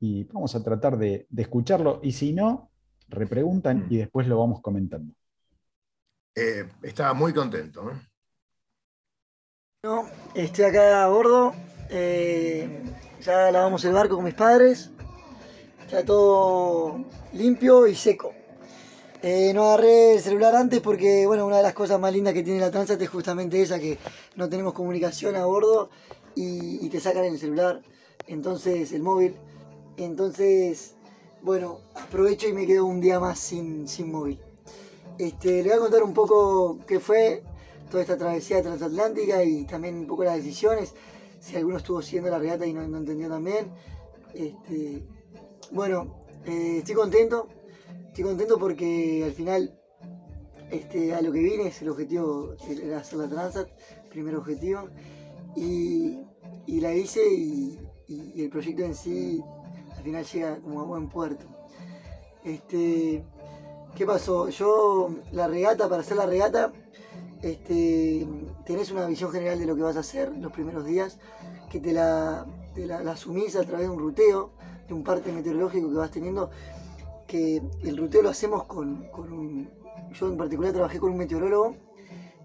[0.00, 2.70] y vamos a tratar de, de escucharlo, y si no,
[3.08, 5.14] repreguntan y después lo vamos comentando.
[6.36, 7.90] Eh, estaba muy contento.
[7.90, 7.94] ¿eh?
[9.84, 11.54] No, estoy acá a bordo.
[11.90, 12.82] eh,
[13.20, 14.90] ya lavamos el barco con mis padres.
[15.80, 18.34] Está todo limpio y seco.
[19.26, 22.42] Eh, no agarré el celular antes porque, bueno, una de las cosas más lindas que
[22.42, 23.96] tiene la Transat es justamente esa, que
[24.36, 25.88] no tenemos comunicación a bordo
[26.34, 27.80] y, te sacan el celular,
[28.26, 29.34] entonces el móvil.
[29.96, 30.96] Entonces,
[31.40, 34.38] bueno, aprovecho y me quedo un día más sin, sin móvil.
[35.16, 37.42] Este, le voy a contar un poco qué fue
[37.90, 40.92] toda esta travesía transatlántica y también un poco las decisiones.
[41.40, 43.70] Si alguno estuvo siguiendo la regata y no, no entendió también.
[44.34, 45.02] Este,
[45.70, 47.48] bueno, eh, estoy contento.
[48.08, 49.78] Estoy contento porque al final
[50.70, 53.68] este, a lo que vine es el objetivo, era hacer la Transat,
[54.10, 54.88] primer objetivo.
[55.56, 56.20] Y,
[56.66, 57.78] y la hice y
[58.36, 59.42] el proyecto en sí
[59.96, 61.46] al final llega como a buen puerto.
[62.44, 63.24] Este,
[63.94, 64.48] ¿Qué pasó?
[64.48, 66.72] Yo la regata, para hacer la regata,
[67.42, 68.26] este,
[68.66, 71.18] tenés una visión general de lo que vas a hacer los primeros días,
[71.70, 72.44] que te la,
[72.74, 74.50] te la, la asumís a través de un ruteo,
[74.88, 76.50] de un parte meteorológico que vas teniendo,
[77.34, 79.68] el ruteo lo hacemos con, un...
[80.12, 81.76] Yo en particular trabajé con un meteorólogo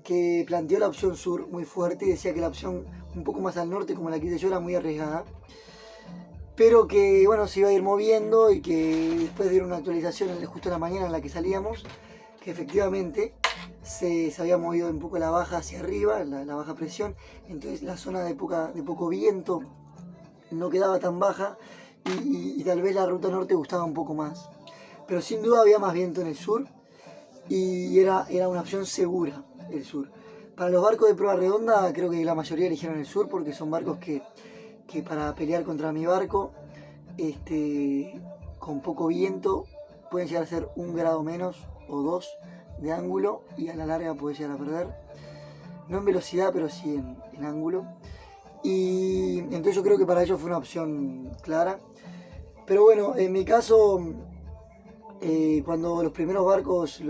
[0.04, 3.58] que planteó la opción sur muy fuerte y decía que la opción un poco más
[3.58, 5.26] al norte, como la que hice yo, era muy arriesgada.
[6.56, 10.70] Pero que bueno, se iba a ir moviendo y que después de una actualización justo
[10.70, 11.86] en la mañana en la que salíamos,
[12.42, 13.34] que efectivamente
[13.84, 17.16] se, había movido un poco la baja hacia arriba, la, baja presión,
[17.48, 19.62] entonces la zona de, poca, de poco viento
[20.52, 21.58] no quedaba tan baja
[22.24, 24.50] y tal vez la ruta norte gustaba un poco más.
[25.10, 26.68] Pero sin duda había más viento en el sur
[27.50, 30.08] y era, era una opción segura el sur.
[30.56, 33.72] Para los barcos de prueba redonda creo que la mayoría eligieron el sur porque son
[33.72, 34.22] barcos que,
[34.88, 36.52] que para pelear contra mi barco
[37.18, 38.22] este,
[38.60, 39.66] con poco viento
[40.12, 42.30] pueden llegar a ser un grado menos o dos
[42.78, 44.88] de ángulo y a la larga puede llegar a perder.
[45.88, 47.84] No en velocidad, pero sí en, en ángulo.
[48.62, 51.80] Y entonces yo creo que para ellos fue una opción clara.
[52.68, 54.00] Pero bueno, en mi caso,
[55.22, 57.02] eh, cuando los primeros barcos,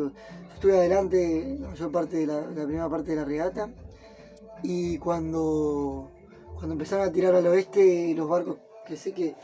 [0.53, 3.69] estuve adelante la mayor parte de la, primera parte de la regata,
[4.63, 6.09] y cuando,
[6.55, 9.35] cuando empezaron a tirar al oeste los barcos, que sé que,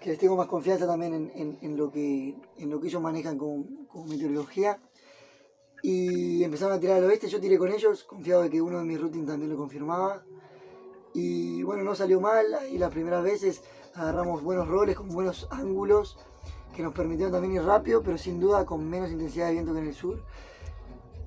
[0.00, 3.36] que les tengo más confianza también en, en- lo, que, en lo que ellos manejan
[3.38, 4.78] con, con meteorología,
[5.82, 8.84] y empezaron a tirar al oeste, yo tiré con ellos, confiado de que uno de
[8.84, 10.22] mis routines también lo confirmaba,
[11.14, 13.62] y bueno, no salió mal, y las primeras veces
[13.94, 16.16] agarramos buenos roles con buenos ángulos
[16.78, 19.80] que nos permitieron también ir rápido, pero sin duda con menos intensidad de viento que
[19.80, 20.22] en el sur.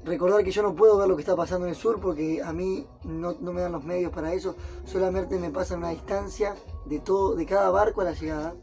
[0.06, 2.54] Recordar que yo no puedo ver lo que está pasando en el sur porque a
[2.54, 7.36] mí no, me dan los medios para eso, solamente me pasan una distancia de todo,
[7.36, 8.56] de cada barco a la llegada.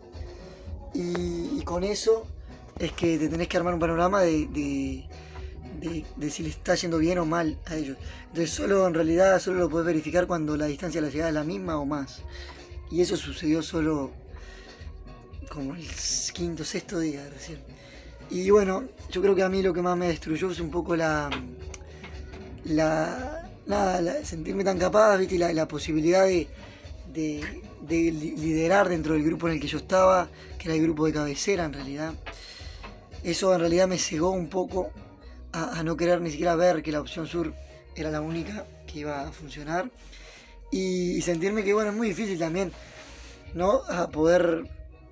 [0.94, 2.24] Y, con eso
[2.78, 5.06] es que te tenés que armar un panorama de,
[6.30, 7.98] si le está yendo bien o mal a ellos.
[8.28, 11.34] Entonces solo en realidad solo lo puedes verificar cuando la distancia a la llegada es
[11.34, 12.22] la misma o más.
[12.90, 14.10] Y eso sucedió solo
[15.48, 15.86] como el
[16.32, 17.58] quinto, sexto día recién.
[18.30, 20.94] Y bueno, yo creo que a mí lo que más me destruyó es un poco
[20.96, 21.30] la.
[22.64, 23.34] la.
[24.24, 25.34] sentirme tan capaz, ¿viste?
[25.36, 26.48] Y la, la posibilidad de,
[27.12, 30.82] de, de li- liderar dentro del grupo en el que yo estaba, que era el
[30.82, 32.12] grupo de cabecera en realidad.
[33.22, 34.90] Eso en realidad me cegó un poco
[35.52, 37.52] a, a no querer ni siquiera ver que la opción sur
[37.96, 39.90] era la única que iba a funcionar.
[40.70, 42.72] Y, y sentirme que, bueno, es muy difícil también,
[43.54, 43.80] ¿no?
[43.88, 44.66] A poder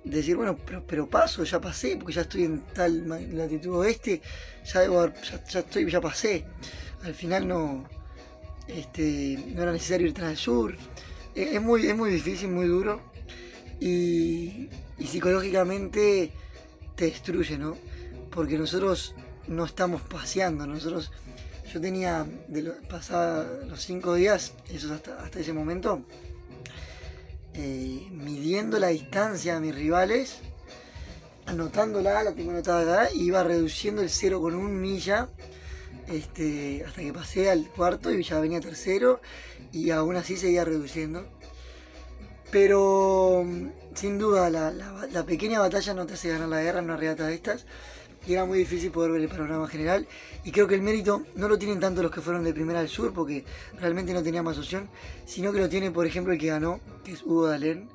[0.09, 4.21] decir, bueno, pero, paso, ya pasé, porque ya estoy en tal latitud oeste,
[4.65, 6.45] ya, debo ya, estoy, ya pasé.
[7.03, 7.87] Al final no,
[8.67, 10.75] este, no era necesario ir tras el sur.
[11.35, 13.01] Es, es muy, es muy difícil, muy duro.
[13.79, 16.31] Y, psicológicamente
[16.95, 17.77] te destruye, ¿no?
[18.31, 19.13] Porque nosotros
[19.47, 21.11] no estamos paseando, nosotros,
[21.71, 22.73] yo tenía, de lo,
[23.69, 26.05] los cinco días, eso hasta, hasta ese momento,
[27.57, 30.37] eh, midiendo la distancia a mis rivales,
[31.45, 35.27] anotándola, la tengo anotada acá, iba reduciendo el 0,1 milla
[36.07, 39.19] este, hasta que pasé al cuarto y ya venía tercero
[39.71, 41.25] y aún así seguía reduciendo.
[42.51, 46.85] Pero mm, sin duda la- la pequeña batalla no te hace ganar la guerra en
[46.85, 47.65] una regata de estas
[48.27, 50.05] y era muy difícil poder ver el panorama general
[50.43, 52.89] y creo que el mérito no lo tienen tanto los que fueron de primera al
[52.89, 53.45] sur porque
[53.79, 54.89] realmente no tenía más opción,
[55.25, 57.89] sino que lo tiene por ejemplo el que ganó, que es Hugo Dalén,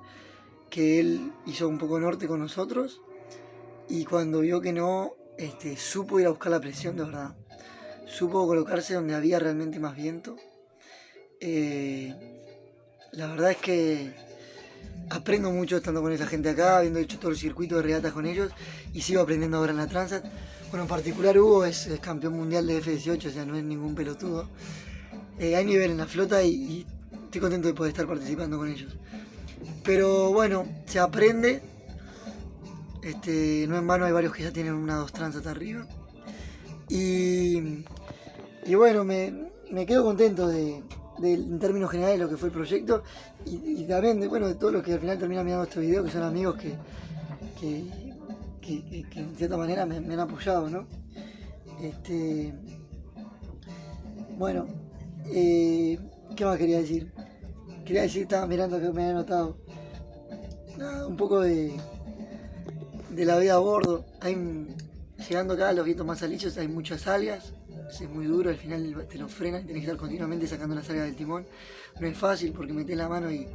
[0.70, 3.02] que él hizo un poco norte con nosotros
[3.88, 7.36] y cuando vio que no, este, supo ir a buscar la presión de verdad.
[8.06, 10.36] Supo colocarse donde había realmente más viento.
[11.40, 12.14] Eh,
[13.12, 14.14] la verdad es que
[15.10, 18.26] aprendo mucho estando con esa gente acá, habiendo hecho todo el circuito de regatas con
[18.26, 18.52] ellos
[18.92, 20.24] y sigo aprendiendo ahora en la Transat.
[20.70, 24.48] Bueno, en particular Hugo es, campeón mundial de F18, o sea, no es ningún pelotudo.
[25.38, 26.86] Eh, hay nivel en la flota y, y
[27.24, 28.92] estoy contento de poder estar participando con ellos.
[29.84, 31.62] Pero bueno, se aprende.
[33.02, 35.86] Este, no en vano hay varios que ya tienen una dos Transat arriba.
[36.88, 37.84] Y,
[38.66, 40.82] y bueno, me, me quedo contento de,
[41.18, 43.02] de- en términos generales de lo que fue el proyecto
[43.46, 46.10] y, también de, bueno, de todos los que al final terminan mirando este video, que
[46.10, 46.74] son amigos que,
[47.60, 47.84] que,
[49.10, 50.86] que- en cierta manera me, han apoyado, ¿no?
[51.80, 52.52] Este,
[54.38, 54.66] bueno,
[55.26, 55.98] eh,
[56.36, 57.12] ¿qué más quería decir?
[57.84, 59.56] Quería decir, estaba mirando que me había notado.
[60.76, 61.78] Nada, un poco de,
[63.10, 64.04] de la vida a bordo.
[64.20, 64.34] Hay,
[65.28, 67.52] llegando acá a los vientos más alillos hay muchas algas.
[68.00, 70.88] Es muy duro, al final te lo frenan y tenés que estar continuamente sacando las
[70.88, 71.46] algas del timón.
[72.00, 73.46] No es fácil porque metés la mano y,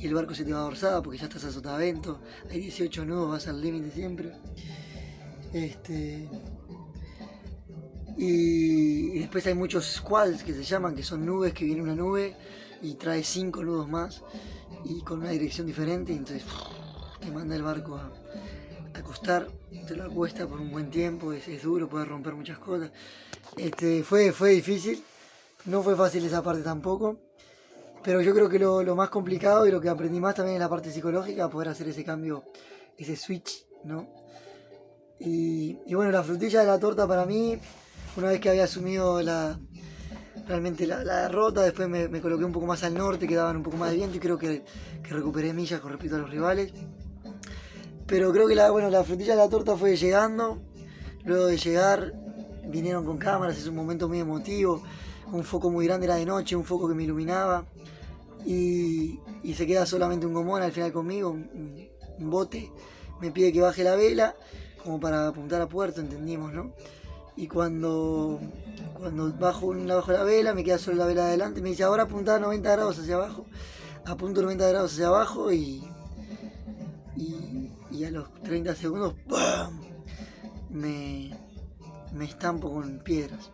[0.00, 2.20] el barco se te va a dorsada porque ya estás a sotavento.
[2.48, 4.32] Hay 18 nudos, vas al límite siempre.
[5.52, 6.28] Este.
[8.16, 12.36] Y, después hay muchos squads que se llaman, que son nubes, que viene una nube
[12.82, 14.22] y trae cinco nudos más
[14.84, 16.44] y con una dirección diferente, y entonces
[17.20, 18.10] te manda el barco a,
[18.94, 19.48] a acostar,
[19.86, 22.90] te lo acuesta por un buen tiempo, es, es duro, puede romper muchas cosas.
[23.56, 25.02] Este, fue, fue difícil,
[25.66, 27.18] no fue fácil esa parte tampoco,
[28.02, 30.68] pero yo creo que lo, más complicado y lo que aprendí más también es la
[30.68, 32.44] parte psicológica, poder hacer ese cambio,
[32.96, 34.08] ese switch, ¿no?
[35.18, 37.58] Y, bueno, la frutilla de la torta para mí,
[38.16, 39.58] una vez que había asumido la,
[40.46, 43.62] realmente la, derrota, después me, me coloqué un poco más al norte, que daban un
[43.62, 44.64] poco más de viento y creo que,
[45.02, 46.72] recuperé millas con respecto a los rivales.
[48.06, 50.62] Pero creo que bueno, la frutilla de la torta fue llegando,
[51.24, 52.14] luego de llegar
[52.70, 54.82] vinieron con cámaras, es un momento muy emotivo,
[55.32, 57.64] un foco muy grande era de noche, un foco que me iluminaba
[58.46, 59.20] y,
[59.54, 62.70] se queda solamente un gomón al final conmigo, un, bote,
[63.20, 64.36] me pide que baje la vela
[64.82, 66.72] como para apuntar a puerto, entendimos, ¿no?
[67.36, 68.38] Y cuando,
[68.94, 71.82] cuando bajo, una, bajo la vela, me queda solo la vela de adelante, me dice,
[71.82, 73.46] ahora apunta a 90 grados hacia abajo.
[74.04, 75.82] Apunto 90 grados hacia abajo y,
[77.16, 79.80] y, y a los 30 segundos ¡pam!
[80.70, 81.30] Me,
[82.14, 83.50] me estampo con piedras.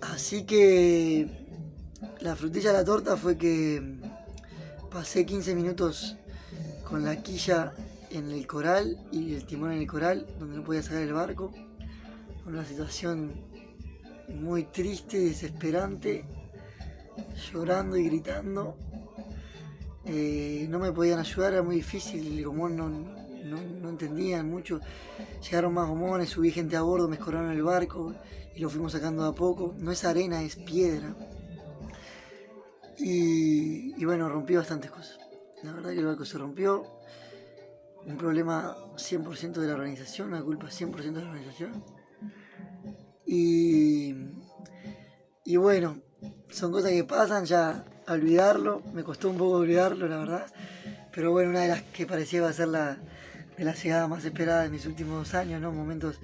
[0.00, 1.28] Así que
[2.20, 3.98] la frutilla de la torta fue que
[4.90, 6.16] pasé 15 minutos
[6.84, 7.72] con la quilla
[8.10, 11.52] en el coral y el timón en el coral, donde no podía sacar el barco.
[12.46, 13.32] Una situación
[14.28, 16.24] muy triste y desesperante,
[17.52, 18.76] llorando y gritando.
[20.04, 22.88] Eh, no me podían ayudar, era muy difícil, el no,
[23.50, 24.80] no, entendían mucho.
[25.42, 28.14] Llegaron más gomones, subí gente a bordo, me escoraron el barco
[28.54, 29.74] y lo fuimos sacando de a poco.
[29.78, 31.14] No es arena, es piedra.
[32.98, 35.18] Y, y bueno, rompí bastantes cosas.
[35.62, 36.84] La verdad que el barco se rompió.
[38.06, 41.84] Un problema 100% de la organización, una culpa 100% de la organización.
[43.26, 44.14] Y,
[45.44, 46.00] y bueno,
[46.48, 50.46] son cosas que pasan, ya olvidarlo, me costó un poco olvidarlo, la verdad.
[51.12, 52.98] Pero bueno, una de las que parecía iba a ser la,
[53.60, 55.70] de la llegada más esperada de mis últimos años, ¿no?
[55.70, 56.18] Momentos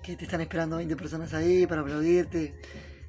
[0.00, 2.54] que te están esperando 20 personas ahí para aplaudirte.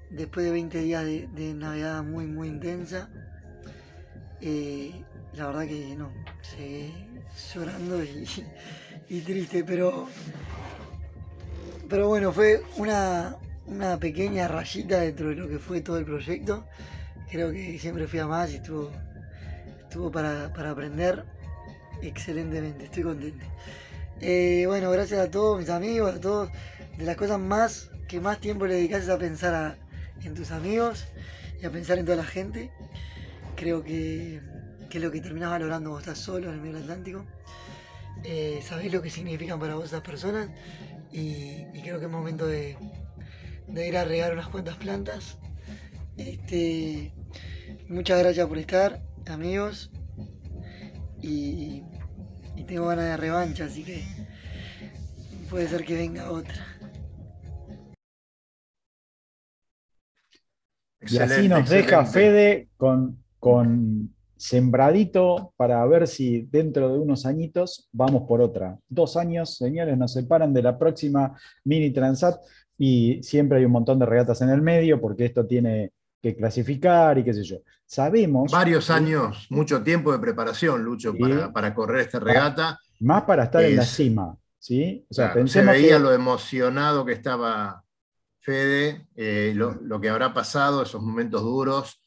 [0.09, 3.11] Después de 20 días de, de Navidad muy, muy intensa.
[4.41, 6.11] Eh, la verdad que no,
[6.41, 6.95] seguí
[7.53, 8.27] llorando y,
[9.09, 10.07] y triste, pero,
[11.87, 13.37] pero bueno, fue una,
[13.67, 16.65] una pequeña rayita dentro de lo que fue todo el proyecto.
[17.29, 18.89] Creo que siempre fui a más y estuvo,
[19.83, 21.23] estuvo para, para aprender
[22.07, 23.45] excelentemente, estoy contento.
[24.21, 26.49] Eh, bueno, gracias a todos mis amigos, a todos.
[26.97, 29.77] De las cosas más que más tiempo le dedicas a pensar
[30.23, 31.05] en tus amigos
[31.61, 32.71] y a pensar en toda la gente.
[33.55, 34.41] Creo que,
[34.89, 37.25] que es lo que terminás valorando vos estás solo en el medio Atlántico.
[38.23, 40.49] Eh, lo que significan para vos esas personas
[41.11, 42.77] y, y creo que es momento de,
[43.67, 45.37] de ir a regar unas cuantas plantas.
[46.17, 47.11] Este,
[47.89, 49.91] muchas gracias por estar, amigos.
[51.21, 51.83] Y
[52.73, 54.03] tengo ganas de revancha, así que
[55.47, 56.55] puede ser que venga otra.
[61.01, 62.05] Y así Excelente, nos deja.
[62.05, 68.79] Fede con, con sembradito para ver si dentro de unos añitos vamos por otra.
[68.89, 72.41] Dos años, señores, nos separan de la próxima Mini Transat
[72.75, 75.91] y siempre hay un montón de regatas en el medio porque esto tiene
[76.23, 77.57] que clasificar y qué sé yo.
[77.85, 78.49] Sabemos...
[78.49, 81.17] Varios años, mucho tiempo de preparación, Lucho, Sí.
[81.19, 82.79] para, para correr esta regata.
[83.01, 85.05] Más para estar en la cima, ¿sí?
[85.09, 87.83] O sea, Claro, se veía que- lo emocionado que estaba
[88.39, 92.01] Fede, eh, lo, lo que habrá pasado, esos momentos duros,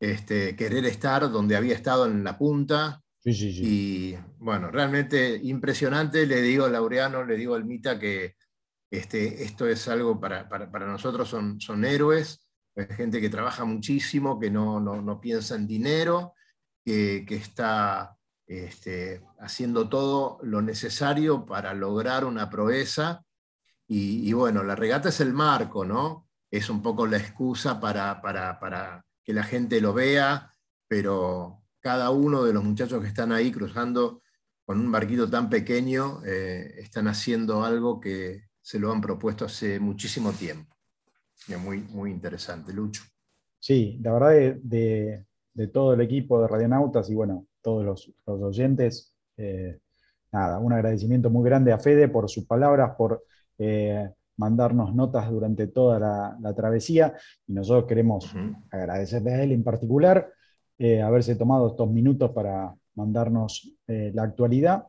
[0.00, 3.00] este, querer estar donde había estado en la punta.
[3.18, 3.62] Sí, sí, sí.
[3.64, 6.26] Y bueno, realmente impresionante.
[6.26, 8.34] Le digo a Laureano, le digo al Mita que
[8.90, 12.40] este, esto es algo para, para, para nosotros, son, son héroes,
[12.74, 16.34] es gente que trabaja muchísimo, que no, no, no piensa en dinero,
[16.84, 23.24] que, que está este, haciendo todo lo necesario para lograr una proeza.
[23.86, 26.28] Y, y bueno, la regata es el marco, ¿no?
[26.50, 30.54] Es un poco la excusa para, para, para que la gente lo vea,
[30.88, 34.22] pero cada uno de los muchachos que están ahí cruzando
[34.64, 39.80] con un barquito tan pequeño eh, están haciendo algo que se lo han propuesto hace
[39.80, 40.76] muchísimo tiempo.
[41.48, 43.02] Es muy, muy interesante, Lucho.
[43.58, 48.12] Sí, la verdad de, de- de todo el equipo de Radionautas y bueno, todos los,
[48.26, 49.78] los oyentes, eh,
[50.32, 53.24] nada, un agradecimiento muy grande a Fede por sus palabras, por
[53.58, 57.14] eh, mandarnos notas durante toda la, la travesía
[57.46, 58.32] y nosotros queremos
[58.70, 60.32] agradecerle a él en particular
[60.78, 64.86] eh, haberse tomado estos minutos para mandarnos eh, la actualidad.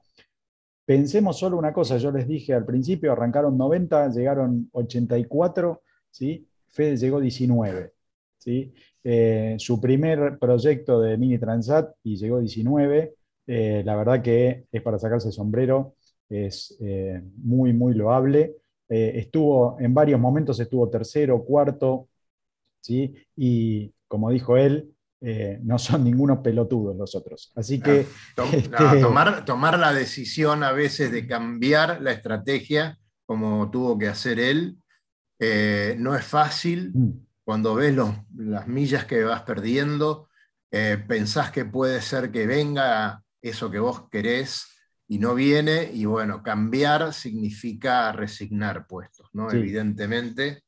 [0.86, 5.82] pensemos solo una cosa, yo les dije al principio, arrancaron 90, llegaron 84,
[6.12, 6.48] ¿sí?
[6.70, 7.94] Fede llegó 19.
[8.38, 8.74] ¿sí?
[9.04, 13.16] Eh, su primer proyecto de Mini Transat y llegó 19.
[13.48, 15.96] Eh, la verdad que es para sacarse el sombrero,
[16.30, 18.58] es eh, muy, muy loable.
[18.88, 22.10] estuvo, en varios momentos estuvo tercero, cuarto,
[22.82, 23.16] ¿sí?
[23.38, 24.94] y como dijo él,
[25.62, 27.52] no son ningunos pelotudos los otros.
[27.56, 28.06] Así que...
[28.54, 34.40] este tomar, tomar la decisión a veces de cambiar la estrategia, como tuvo que hacer
[34.40, 34.81] él,
[35.98, 36.92] no es fácil.
[36.94, 37.12] Mm
[37.44, 37.96] cuando ves
[38.38, 40.30] las millas que vas perdiendo,
[40.72, 44.68] eh, pensás que puede ser que venga eso que vos querés
[45.08, 49.52] y no viene, y bueno, cambiar significa resignar puestos, ¿no?
[49.52, 50.64] Evidentemente.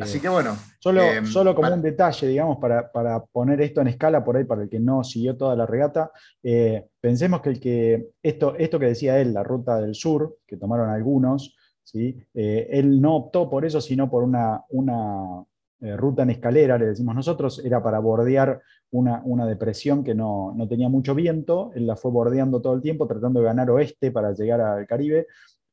[0.00, 0.56] Así que bueno.
[0.78, 4.62] Solo, eh, solo como un detalle, digamos, para, poner esto en escala por ahí, para
[4.62, 8.86] el que no siguió toda la regata, eh, pensemos que, el que esto, esto que
[8.86, 12.16] decía él, la ruta del sur, que tomaron algunos, ¿sí?
[12.34, 15.44] él no optó por eso, sino por una, una
[15.82, 18.62] eh, ruta en escalera, le decimos nosotros, era para bordear
[18.92, 23.40] una, depresión que no, tenía mucho viento, él la fue bordeando todo el tiempo, tratando
[23.40, 25.26] de ganar oeste para llegar al Caribe.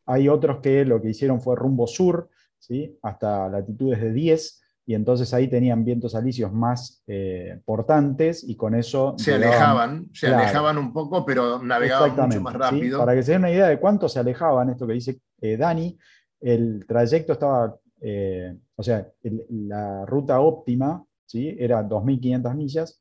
[0.07, 2.97] Hay otros que lo que hicieron fue rumbo sur, ¿sí?
[3.03, 8.73] hasta latitudes de 10, y entonces ahí tenían vientos alisios más eh, portantes y con
[8.73, 9.13] eso...
[9.19, 12.97] Se alejaban, se alejaban un poco, pero navegaban mucho más rápido.
[12.97, 15.95] Para que se den una idea de cuánto se alejaban, esto que dice eh, Dani,
[16.41, 19.07] el trayecto estaba eh, o sea,
[19.49, 21.55] la ruta óptima ¿sí?
[21.59, 22.99] era 2.500 millas,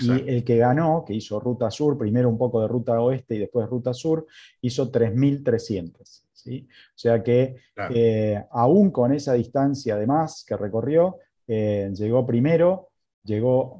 [0.00, 3.38] y el que ganó, que hizo ruta sur, primero un poco de ruta oeste y
[3.38, 4.26] después ruta sur,
[4.60, 6.25] hizo 3.300.
[6.46, 6.68] ¿sí?
[6.70, 7.56] O sea que
[7.90, 11.18] eh, aún con esa distancia de más que recorrió,
[11.48, 12.90] eh, llegó primero,
[13.24, 13.78] llegó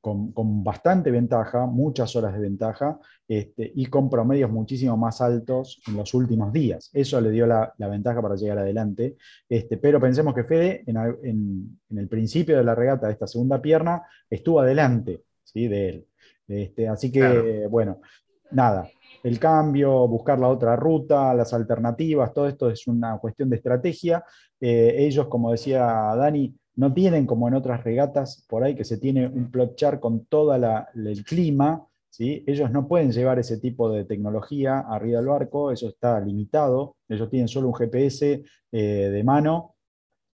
[0.00, 5.96] con, bastante ventaja, muchas horas de ventaja, este, y con promedios muchísimo más altos en
[5.96, 6.90] los últimos días.
[6.92, 9.16] Eso le dio la, ventaja para llegar adelante.
[9.48, 14.02] Este, pero pensemos que Fede, en, el principio de la regata de esta segunda pierna,
[14.28, 15.68] estuvo adelante ¿sí?
[15.68, 16.06] de él.
[16.46, 18.02] Este, así que, bueno,
[18.50, 18.86] nada,
[19.24, 24.22] el cambio, buscar la otra ruta, las alternativas, todo esto es una cuestión de estrategia.
[24.60, 25.82] Eh, ellos, como decía
[26.14, 29.98] Dani, no tienen como en otras regatas por ahí que se tiene un plot chart
[29.98, 32.44] con todo el clima, ¿sí?
[32.46, 37.30] ellos no pueden llevar ese tipo de tecnología arriba del barco, eso está limitado, ellos
[37.30, 38.78] tienen solo un GPS eh,
[39.10, 39.76] de mano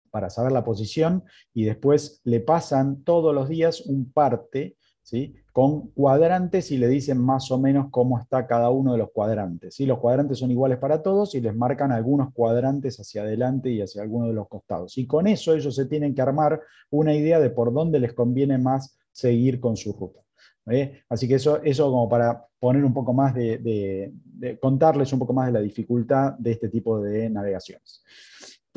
[0.09, 1.23] para saber la posición
[1.53, 4.77] y después le pasan todos los días un parte
[5.51, 9.75] con cuadrantes y le dicen más o menos cómo está cada uno de los cuadrantes.
[9.75, 9.85] ¿sí?
[9.85, 14.01] Los cuadrantes son iguales para todos y les marcan algunos cuadrantes hacia adelante y hacia
[14.01, 14.97] alguno de los costados.
[14.97, 18.57] Y con eso ellos se tienen que armar una idea de por dónde les conviene
[18.57, 20.21] más seguir con su ruta.
[20.69, 21.01] ¿eh?
[21.09, 24.13] Así que eso, eso como para poner un poco más de,
[24.61, 28.03] contarles un poco más de la dificultad de este tipo de navegaciones.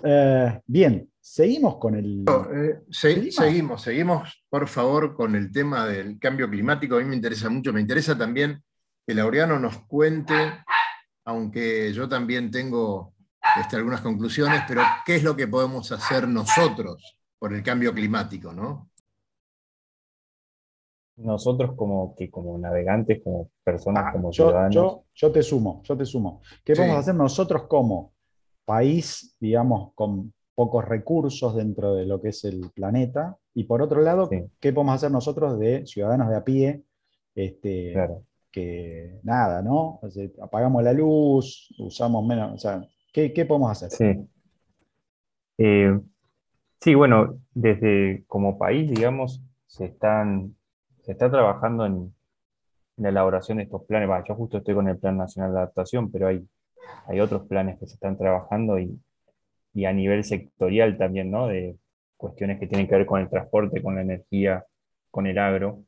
[0.04, 2.24] Eh, bien, seguimos con el...
[2.54, 6.96] Eh, seguimos, seguimos, por favor, con el tema del cambio climático.
[6.96, 8.62] A mí me interesa mucho, me interesa también
[9.06, 10.34] que Laureano nos cuente,
[11.24, 13.14] aunque yo también tengo
[13.60, 18.52] este, algunas conclusiones, pero qué es lo que podemos hacer nosotros por el cambio climático,
[18.52, 18.88] ¿no?
[21.16, 25.02] Nosotros como, que como navegantes, como personas, ah, como ciudadanos.
[25.14, 26.40] Yo, te sumo, yo te sumo.
[26.64, 28.14] ¿Qué podemos hacer nosotros como
[28.64, 33.36] país, digamos, con pocos recursos dentro de lo que es el planeta.
[33.54, 34.28] Y por otro lado,
[34.60, 36.82] ¿qué podemos hacer nosotros de ciudadanos de a pie?
[37.34, 37.94] Este,
[38.50, 40.00] Que nada, ¿no?
[40.42, 43.90] apagamos la luz, usamos menos, o sea, ¿qué, podemos hacer?
[43.90, 44.28] Sí.
[45.58, 45.98] Eh,
[46.80, 50.54] sí, bueno, desde como país, digamos, se, están,
[51.02, 52.14] se está trabajando en,
[52.96, 54.08] la elaboración de estos planes.
[54.28, 56.46] yo justo estoy con el Plan Nacional de Adaptación, pero hay
[57.06, 58.98] hay otros planes que se están trabajando y,
[59.86, 61.48] a nivel sectorial también, ¿no?
[61.48, 61.76] De
[62.16, 64.66] cuestiones que tienen que ver con el transporte, con la energía,
[65.10, 65.82] con el agro.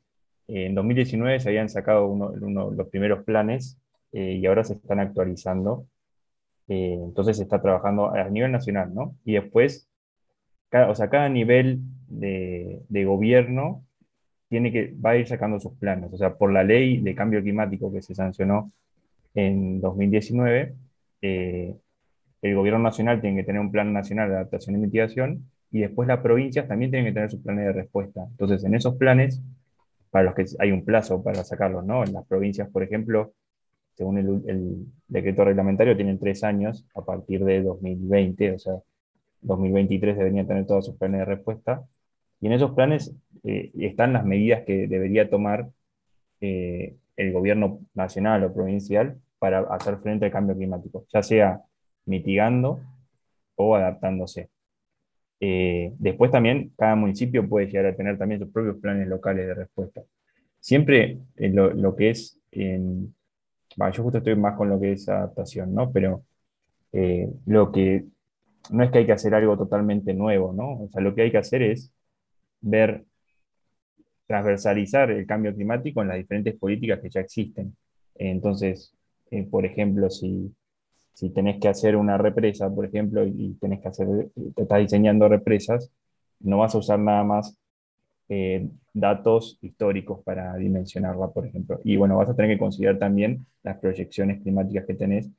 [0.47, 2.31] Eh, en 2019 se habían sacado uno,
[2.71, 3.77] los primeros planes
[4.11, 5.85] eh, y ahora se están actualizando.
[6.67, 9.15] Eh, entonces se está trabajando a nivel nacional, ¿no?
[9.23, 9.87] Y después,
[10.69, 13.83] cada, o sea, cada nivel de, de, gobierno
[14.49, 16.11] tiene que, va a ir sacando sus planes.
[16.13, 18.71] O sea, por la ley de cambio climático que se sancionó
[19.35, 20.75] en 2019,
[21.25, 21.75] eh,
[22.41, 26.07] el gobierno nacional tiene que tener un plan nacional de adaptación y mitigación y después
[26.07, 28.25] las provincias también tienen que tener sus planes de respuesta.
[28.29, 29.41] Entonces, en esos planes,
[30.11, 32.03] para los que hay un plazo para sacarlos, ¿no?
[32.03, 33.33] En las provincias, por ejemplo,
[33.95, 38.73] según el, decreto reglamentario, tienen tres años a partir de 2020, o sea,
[39.41, 41.83] 2023 deberían tener todos sus planes de respuesta.
[42.41, 45.69] Y en esos planes eh, están las medidas que debería tomar
[46.41, 51.61] eh, el gobierno nacional o provincial para hacer frente al cambio climático, ya sea
[52.05, 52.79] mitigando
[53.53, 54.49] o adaptándose.
[55.39, 59.53] Eh, después también cada municipio puede llegar a tener también sus propios planes locales de
[59.53, 60.01] respuesta.
[60.59, 65.91] Siempre lo, lo, que es, yo justo estoy más con lo que es adaptación, ¿no?
[65.91, 66.23] Pero
[66.91, 68.05] eh, lo que
[68.71, 70.85] no es que hay que hacer algo totalmente nuevo, ¿no?
[70.85, 71.93] O sea, lo que hay que hacer es
[72.61, 73.05] ver,
[74.25, 77.77] transversalizar el cambio climático en las diferentes políticas que ya existen.
[78.15, 78.95] Entonces,
[79.35, 80.53] eh, por ejemplo, si,
[81.13, 84.07] si tenés que hacer una represa, por ejemplo, y tenés que hacer,
[84.55, 85.91] te estás diseñando represas,
[86.39, 87.57] no vas a usar nada más
[88.29, 91.79] eh, datos históricos para dimensionarla, por ejemplo.
[91.83, 95.29] Y bueno, vas a tener que considerar también las proyecciones climáticas que tenés,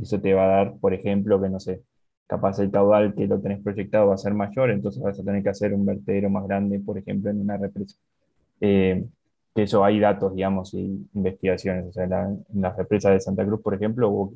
[0.00, 1.82] eso te va a dar, por ejemplo, que no sé,
[2.26, 5.42] capaz el caudal que lo tenés proyectado va a ser mayor, entonces vas a tener
[5.42, 7.96] que hacer un vertedero más grande, por ejemplo, en una represa.
[8.60, 9.04] Eh,
[9.62, 11.86] eso hay datos, digamos, y investigaciones.
[11.86, 14.32] O sea, en la represa de Santa Cruz, por ejemplo,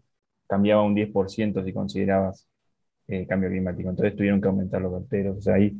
[0.46, 2.48] cambiaba un 10% si considerabas
[3.08, 3.88] eh, cambio climático.
[3.90, 5.38] Entonces tuvieron que aumentar los vertederos.
[5.38, 5.76] O sea, hay,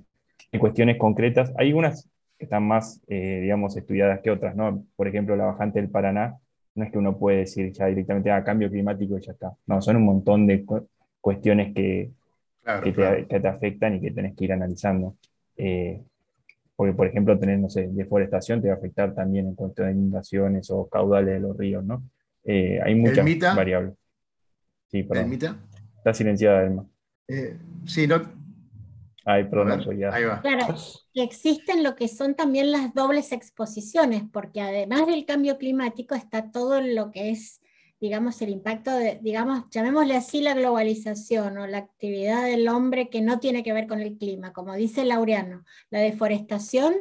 [0.59, 1.53] cuestiones concretas.
[1.57, 2.09] Hay unas
[2.39, 4.85] que están más, eh, digamos, estudiadas que otras, ¿no?
[4.97, 6.39] Por ejemplo, la bajante del Paraná,
[6.75, 9.53] no es que uno puede decir ya directamente, a ah, cambio climático y ya está.
[9.67, 10.65] No, son un montón de
[11.21, 12.13] cuestiones que,
[12.85, 15.17] que, Te, afectan y que tenés que ir analizando.
[15.57, 16.03] Eh,
[16.79, 19.91] porque, por ejemplo, tener, no sé, deforestación te va a afectar también en cuanto a
[19.91, 22.05] inundaciones o caudales de los ríos, ¿no?
[22.45, 23.27] Eh, hay muchas
[23.57, 23.95] variables.
[24.87, 25.33] Sí, perdón.
[25.97, 26.87] Está silenciada, Elma.
[27.27, 28.23] Eh, sí, no.
[29.25, 30.15] Ay, perdón, ya.
[30.15, 30.41] Ahí va.
[30.41, 30.77] Claro,
[31.13, 36.53] que existen lo que son también las dobles exposiciones, porque además del cambio climático está
[36.53, 37.61] todo lo que es
[38.01, 43.21] digamos, el impacto de, digamos, llamémosle así la globalización o la actividad del hombre que
[43.21, 44.53] no tiene que ver con el clima.
[44.53, 46.95] Como dice Laureano, la deforestación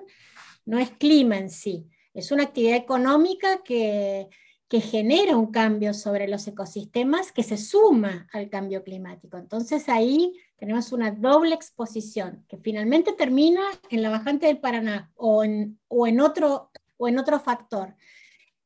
[0.66, 4.28] no es clima en sí, es una actividad económica que,
[4.68, 9.38] que genera un cambio sobre los ecosistemas que se suma al cambio climático.
[9.38, 15.44] Entonces ahí tenemos una doble exposición que finalmente termina en la bajante del Paraná o
[15.44, 17.96] en, o en, otro, o en otro factor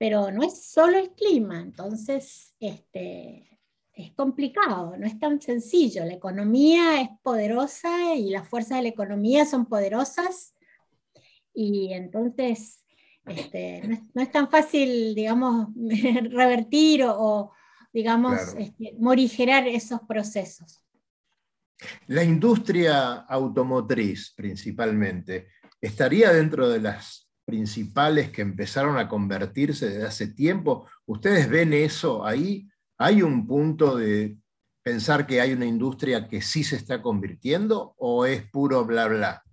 [0.02, 3.60] pero no es solo el clima, entonces este,
[3.94, 6.04] es complicado, no es tan sencillo.
[6.06, 10.56] La economía es poderosa y las fuerzas de la economía son poderosas
[11.54, 12.84] y entonces
[13.28, 15.68] este, no, es, tan fácil, digamos,
[16.32, 17.52] revertir o,
[17.94, 20.84] digamos, este, morigerar esos procesos.
[22.08, 25.50] La industria automotriz, principalmente,
[25.80, 30.88] estaría dentro de las principales que empezaron a convertirse desde hace tiempo.
[31.06, 32.70] ¿Ustedes ven eso ahí?
[32.98, 34.38] ¿Hay un punto de
[34.82, 39.44] pensar que hay una industria que sí se está convirtiendo o es puro bla bla?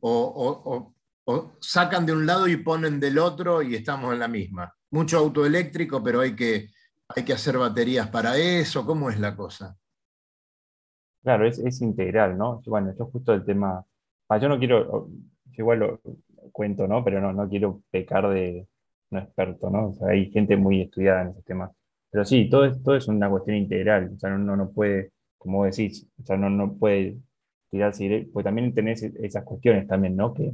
[0.00, 0.94] O,
[1.60, 4.72] sacan de un lado y ponen del otro y estamos en la misma.
[4.92, 6.68] Mucho autoeléctrico, pero hay que,
[7.08, 8.86] hay que hacer baterías para eso.
[8.86, 9.76] ¿Cómo es la cosa?
[11.22, 12.62] Claro, es, integral, ¿no?
[12.66, 13.84] Bueno, esto es justo el tema.
[14.28, 15.10] Ah, yo no quiero,
[15.52, 15.98] igual
[16.58, 17.04] cuento, ¿no?
[17.04, 18.66] Pero no, no quiero pecar de
[19.10, 19.90] no experto, ¿no?
[19.90, 21.72] O sea, hay gente muy estudiada en ese tema.
[22.10, 25.64] Pero sí, todo es, todo es una cuestión integral, o sea, no, no puede, como
[25.64, 27.18] decís, o sea, no, no puede
[27.70, 30.34] tirarse, pues también tenés esas cuestiones también, ¿no?
[30.34, 30.52] Que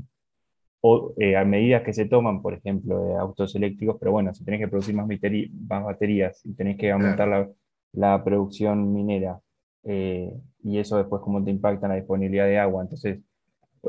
[0.82, 4.44] o, eh, a medidas que se toman, por ejemplo, de autos eléctricos, pero bueno, si
[4.44, 7.48] tenés que producir más, más baterías y tenés que aumentar la,
[7.92, 9.40] la, producción minera,
[9.84, 10.30] eh,
[10.62, 13.20] y eso después cómo te impacta en la disponibilidad de agua, entonces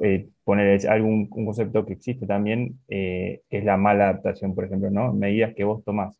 [0.01, 4.89] eh, poner algún un concepto que existe también, eh, es la mala adaptación, por ejemplo,
[4.89, 5.13] ¿no?
[5.13, 6.15] Medidas que vos tomás.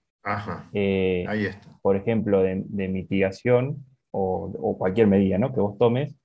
[0.73, 1.69] Eh, Ahí está.
[1.81, 2.55] Por ejemplo, de,
[2.87, 5.53] mitigación o, o, cualquier medida, ¿no?
[5.53, 6.15] Que vos tomes,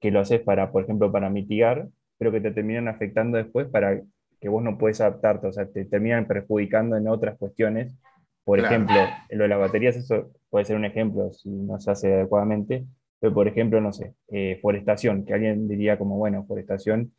[0.00, 4.02] que lo haces para, por ejemplo, para mitigar, pero que te terminan afectando después para
[4.40, 7.96] que vos no puedes adaptarte, o sea, te terminan perjudicando en otras cuestiones.
[8.44, 8.96] Por ejemplo,
[9.30, 12.84] lo de las baterías, eso puede ser un ejemplo si no se hace adecuadamente,
[13.30, 17.12] por ejemplo, no sé, eh, forestación, que alguien diría como, bueno, forestación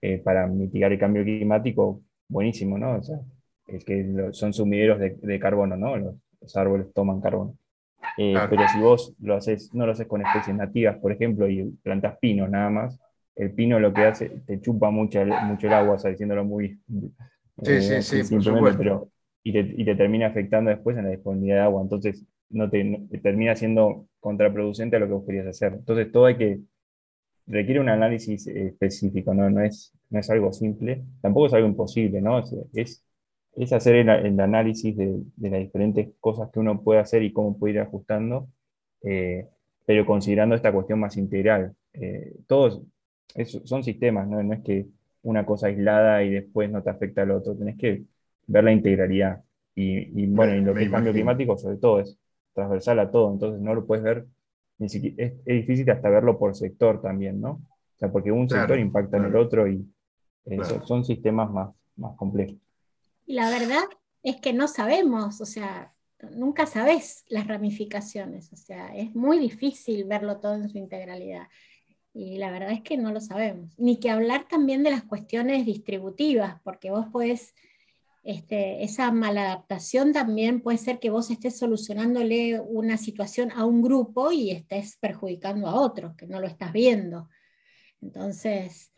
[0.00, 2.96] eh, para mitigar el cambio climático, buenísimo, ¿no?
[2.96, 3.20] O sea,
[3.66, 5.96] es que son sumideros de, carbono, ¿no?
[5.96, 7.56] Los, árboles toman carbono.
[8.18, 11.64] Eh, pero si vos lo haces, no lo haces con especies nativas, por ejemplo, y
[11.82, 13.00] plantas pino nada más,
[13.34, 16.78] el pino lo que hace, te chupa mucho, mucho el agua, o sea, diciéndolo muy...
[17.62, 19.08] Sí, sí, sí, simplemente, pero,
[19.42, 21.82] y te, y te termina afectando después en la disponibilidad de agua.
[21.82, 25.74] Entonces, no te, termina siendo contraproducente a lo que vos querías hacer.
[25.74, 26.60] Entonces todo hay que,
[27.46, 29.50] requiere un análisis específico, ¿no?
[29.50, 32.42] No, es, no es algo simple, tampoco es algo imposible, ¿no?
[32.74, 33.04] Es,
[33.56, 37.56] es hacer el, análisis de, de, las diferentes cosas que uno puede hacer y cómo
[37.58, 38.48] puede ir ajustando,
[39.02, 39.48] eh,
[39.86, 41.74] pero considerando esta cuestión más integral.
[41.92, 42.82] Eh, todos
[43.64, 44.42] son sistemas, ¿no?
[44.42, 44.86] No es que
[45.22, 48.04] una cosa aislada y después no te afecta al otro, tenés que
[48.46, 49.42] ver la integralidad.
[49.74, 52.16] Y, y bueno, y lo que es cambio climático, sobre todo, es
[52.54, 54.26] transversal a todo, entonces no lo puedes ver,
[54.78, 57.50] ni siquiera, es, es difícil hasta verlo por sector también, ¿no?
[57.52, 59.86] O sea, porque un Claro, sector impacta en el otro y
[60.46, 60.64] eh, Claro.
[60.64, 62.58] son, son sistemas más, más complejos.
[63.26, 63.82] Y la verdad
[64.22, 65.94] es que no sabemos, o sea,
[66.32, 71.48] nunca sabes las ramificaciones, o sea, es muy difícil verlo todo en su integralidad.
[72.14, 73.78] Y la verdad es que no lo sabemos.
[73.78, 77.54] Ni que hablar también de las cuestiones distributivas, porque vos podés,
[78.24, 84.32] este, esa maladaptación también puede ser que vos estés solucionándole una situación a un grupo
[84.32, 87.28] y estés perjudicando a otros, que no lo estás viendo.
[88.02, 88.92] Entonces,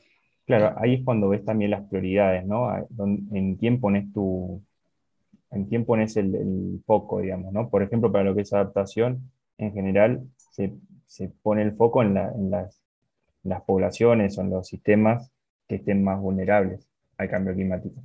[0.47, 2.69] Claro, ahí es cuando ves también las prioridades, ¿no?
[2.69, 4.63] A- don- En quién pones tu,
[5.51, 7.71] en quién pones el, el foco, digamos, ¿no?
[7.71, 10.75] Por ejemplo, para lo que es adaptación, en general se,
[11.07, 12.83] se pone el foco en, la- en las,
[13.45, 15.33] las poblaciones o en los sistemas
[15.69, 18.03] que estén más vulnerables al cambio climático.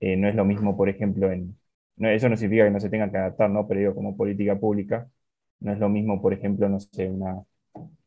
[0.00, 1.58] Eh, no es lo mismo, por ejemplo, en,
[1.96, 3.66] no, eso no significa que no se tengan que adaptar, ¿no?
[3.66, 5.08] Pero digo, como política pública,
[5.60, 7.42] no es lo mismo, por ejemplo, no sé, una,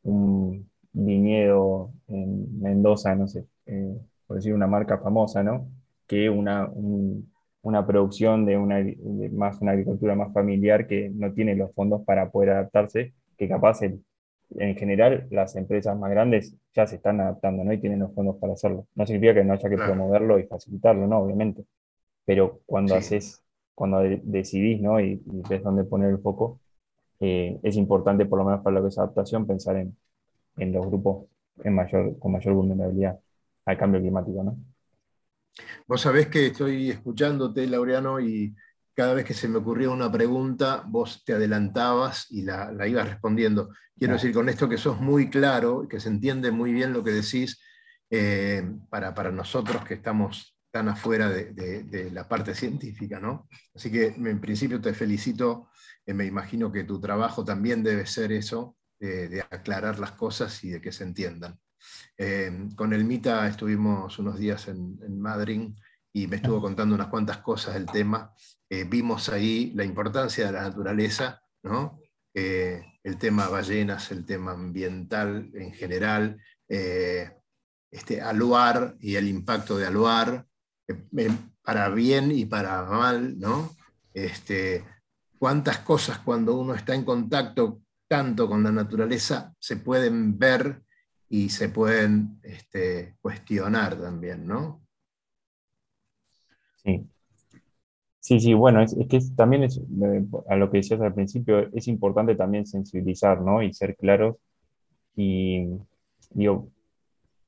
[0.03, 5.67] un viñedo en Mendoza, no sé, eh, por decir una marca famosa, ¿no?
[6.07, 7.31] Que una, un-
[7.61, 12.03] una producción de, una, de más una agricultura más familiar que no tiene los fondos
[12.05, 14.03] para poder adaptarse, que capaz el-
[14.57, 17.73] en general las empresas más grandes ya se están adaptando, ¿no?
[17.73, 18.87] Y tienen los fondos para hacerlo.
[18.95, 19.85] No significa que no haya que Claro.
[19.85, 21.19] promoverlo y facilitarlo, ¿no?
[21.19, 21.65] Obviamente.
[22.29, 22.99] Pero cuando Sí.
[22.99, 24.99] haces, cuando de- decidís, ¿no?
[24.99, 26.59] Y, y ves dónde poner el foco,
[27.19, 29.97] eh, es importante, por lo menos para lo que es adaptación, pensar en,
[30.57, 31.25] en los grupos
[31.63, 33.19] en mayor, con mayor vulnerabilidad
[33.65, 34.55] al cambio climático, ¿no?
[35.87, 38.55] Vos sabés que estoy escuchándote, Laureano, y
[38.93, 43.09] cada vez que se me ocurría una pregunta, vos te adelantabas y la, la ibas
[43.09, 43.69] respondiendo.
[43.97, 44.17] Quiero Ah.
[44.17, 47.59] decir con esto que sos muy claro, que se entiende muy bien lo que decís
[48.11, 53.47] eh, para, para nosotros que estamos tan afuera de, de- de la parte científica, ¿no?
[53.73, 55.69] Así que en principio te felicito,
[56.05, 60.63] eh, me imagino que tu trabajo también debe ser eso, eh, de aclarar las cosas
[60.63, 61.57] y de que se entiendan.
[62.17, 65.69] Eh, con el Mita estuvimos unos días en, en Madrid
[66.13, 68.33] y me estuvo contando unas cuantas cosas del tema.
[68.69, 71.99] Eh, vimos ahí la importancia de la naturaleza, ¿no?
[72.33, 76.41] El tema ballenas, el tema ambiental en general,
[77.91, 80.45] este, Aluar y el impacto de Aluar,
[80.89, 81.29] eh, eh,
[81.63, 83.69] para bien y para mal, ¿no?
[84.13, 84.83] Este,
[85.37, 90.81] cuántas cosas cuando uno está en contacto tanto con la naturaleza se pueden ver
[91.29, 94.81] y se pueden este, cuestionar también, ¿no?
[96.83, 97.07] Sí.
[98.19, 99.79] Sí, sí, bueno, es, que también es,
[100.49, 103.63] a lo que decías al principio, es importante también sensibilizar, ¿no?
[103.63, 104.35] Y ser claros.
[105.15, 105.67] Y,
[106.31, 106.69] digo,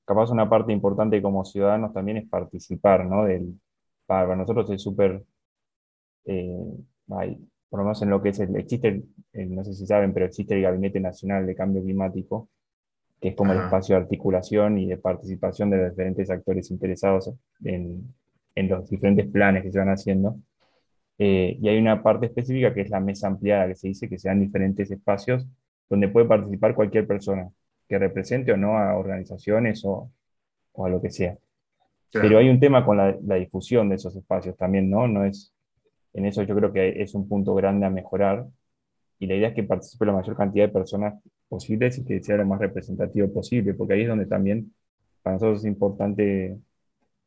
[0.05, 3.25] capaz una parte importante como ciudadanos también es participar, ¿no?
[3.25, 3.59] Del,
[4.05, 5.23] para, nosotros es súper,
[6.25, 6.57] eh,
[7.69, 10.13] por lo menos en lo que es el, existe, el- el- no sé si saben,
[10.13, 12.49] pero existe el Gabinete Nacional de Cambio Climático,
[13.21, 17.31] que es como el espacio de articulación y de participación de los diferentes actores interesados
[17.65, 18.15] en,
[18.55, 20.37] en los diferentes planes que se van haciendo.
[21.19, 24.19] Eh, y hay una parte específica que es la mesa ampliada, que se dice que
[24.19, 25.47] sean diferentes espacios
[25.89, 27.49] donde puede participar cualquier persona
[27.91, 30.09] que represente o no a organizaciones o,
[30.71, 31.37] o a lo que sea.
[32.09, 32.27] Claro.
[32.27, 35.09] Pero hay un tema con la, la difusión de esos espacios también, ¿no?
[35.09, 35.53] No es,
[36.13, 38.47] en eso yo creo que es un punto grande a mejorar
[39.19, 42.37] y la idea es que participe la mayor cantidad de personas posibles y que sea
[42.37, 44.73] lo más representativo posible, porque ahí es donde también
[45.21, 46.57] para nosotros es importante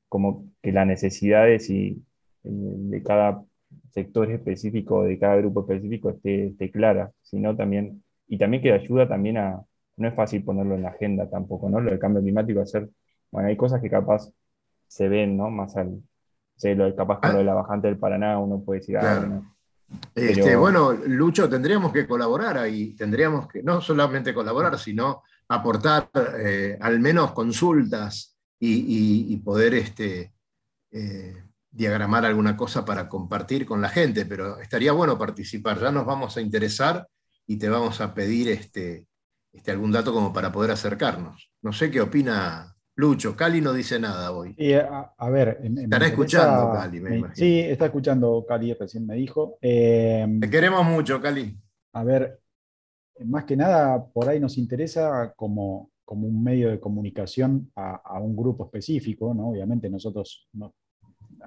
[0.09, 2.03] como que las necesidades y,
[2.45, 3.45] eh, de cada
[3.91, 9.07] sector específico, de cada grupo específico esté, esté clara, sino también, y también que ayuda
[9.07, 9.63] también a,
[9.97, 11.81] no es fácil ponerlo en la agenda tampoco, ¿no?
[11.81, 12.89] Lo del cambio climático, hacer,
[13.31, 14.29] bueno, hay cosas que capaz
[14.89, 15.51] se ven, ¿no?
[15.51, 16.03] Más al,
[16.57, 19.21] sé, lo, capaz con lo de la bajante del Paraná, uno puede decir, ah, Claro.
[19.21, 19.51] bueno,
[20.15, 26.09] Este, Pero- Bueno, Lucho, tendríamos que colaborar ahí, tendríamos que no solamente colaborar, sino aportar
[26.39, 30.33] eh, al menos consultas y, y- y poder este,
[30.91, 31.35] eh,
[31.71, 36.37] diagramar alguna cosa para compartir con la gente, pero estaría bueno participar, ya nos vamos
[36.37, 37.07] a interesar
[37.47, 39.07] y te vamos a pedir este,
[39.55, 41.51] este, algún dato como para poder acercarnos.
[41.63, 44.55] No sé qué opina Lucho, Cali no dice nada hoy.
[44.57, 47.35] Y, a, a ver, me Estará escuchando, Cali, me me- imagino.
[47.35, 49.59] Sí, está escuchando Cali, recién me dijo.
[49.63, 51.59] Eh, Te queremos mucho, Cali.
[51.93, 52.41] a ver,
[53.27, 58.21] más que nada, por ahí nos interesa como, como un medio de comunicación a, a
[58.21, 59.51] un grupo específico, ¿no?
[59.51, 60.75] Obviamente nosotros no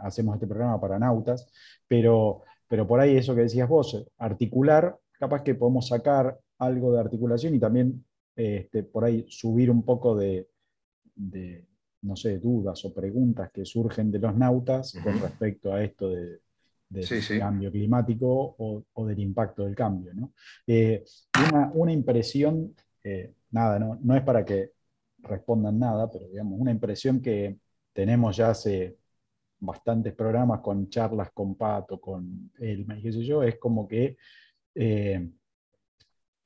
[0.01, 1.51] hacemos este programa para nautas,
[1.87, 6.99] pero, pero por ahí eso que decías vos, articular, capaz que podemos sacar algo de
[6.99, 8.05] articulación y también
[8.35, 10.47] este, por ahí subir un poco de,
[11.15, 11.65] de,
[12.01, 16.39] no sé, dudas o preguntas que surgen de los nautas con respecto a esto de,
[16.89, 17.39] del Sí, sí.
[17.39, 18.27] cambio climático
[18.57, 20.13] o, o del impacto del cambio.
[20.13, 20.33] ¿no?
[20.65, 21.03] Eh,
[21.51, 24.71] una, una impresión, eh, nada, no, no es para que
[25.19, 27.59] respondan nada, pero digamos, una impresión que
[27.93, 28.97] tenemos ya hace
[29.59, 34.17] bastantes programas con charlas con Pato, con Elma y qué sé yo, es como que
[34.75, 35.29] eh,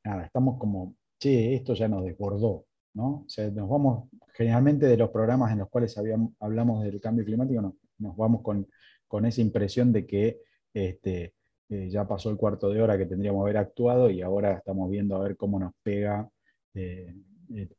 [0.04, 3.24] nada, estamos como, che, esto ya nos desbordó, ¿no?
[3.26, 7.26] O sea, nos vamos, generalmente de los programas en los cuales habíamos- hablamos del cambio
[7.26, 8.68] climático, nos, nos vamos con,
[9.08, 10.40] con esa impresión de que
[10.74, 11.34] este,
[11.70, 14.90] eh, ya pasó el cuarto de hora que tendríamos que haber actuado y ahora estamos
[14.90, 16.30] viendo a ver cómo nos pega
[16.74, 17.14] eh,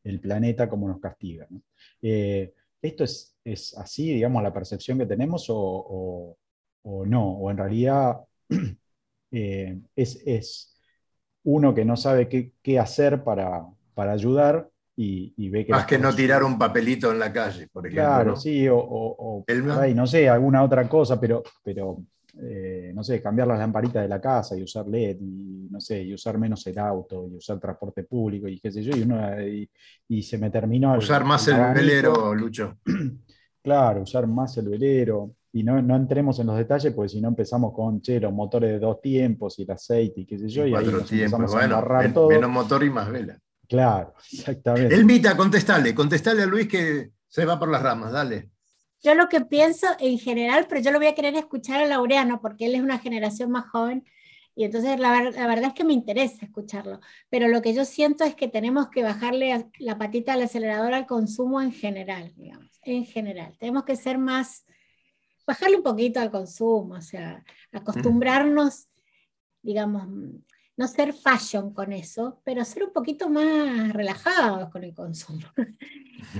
[0.04, 1.46] el, planeta, cómo nos castiga.
[1.50, 1.62] ¿no?
[2.02, 6.38] Eh, ¿Esto es, es así, digamos, la percepción que tenemos o, o-
[6.84, 7.32] o no?
[7.38, 8.16] ¿O en realidad
[9.30, 10.71] es, es
[11.45, 13.64] uno que no sabe qué, qué hacer para,
[13.95, 15.72] para ayudar y, y ve que...
[15.72, 18.03] Más que no tirar un papelito en la calle, por ejemplo.
[18.03, 18.36] Claro, ¿no?
[18.36, 19.45] sí, o,
[19.95, 21.99] no sé, alguna otra cosa, pero, pero
[22.40, 26.03] eh, no sé, cambiar las lamparitas de la casa y usar LED, y no sé,
[26.03, 29.43] y usar menos el auto, y usar transporte público, y qué sé yo, y, uno,
[29.43, 29.68] y,
[30.09, 30.97] y se me terminó.
[30.97, 32.78] Usar más el velero, Lucho.
[33.64, 35.36] Claro, usar más el velero.
[35.53, 38.70] Y no, no entremos en los detalles, porque si no empezamos con, che, los motores
[38.70, 41.32] de dos tiempos y el aceite y qué sé yo, y, ahí Cuatro nos tiempos.
[41.40, 42.28] empezamos a Bueno, embarrar men- todo.
[42.28, 43.38] menos motor y más vela.
[43.68, 44.94] Claro, exactamente.
[44.94, 48.50] Elmita, contestale, contestale a Luis que se va por las ramas, dale.
[49.03, 52.40] Yo lo que pienso en general, pero yo lo voy a querer escuchar a Laureano
[52.40, 54.05] porque él es una generación más joven
[54.55, 57.00] y entonces la, la verdad es que me interesa escucharlo.
[57.30, 60.94] Pero lo que yo siento es que tenemos que bajarle a- la patita al acelerador
[60.94, 63.57] al consumo en general, digamos, en general.
[63.59, 64.64] Tenemos que ser más,
[65.47, 68.88] bajarle un poquito al consumo, o sea, acostumbrarnos,
[69.62, 70.07] digamos,
[70.76, 75.43] no ser fashion con eso, pero ser un poquito más relajados con el consumo.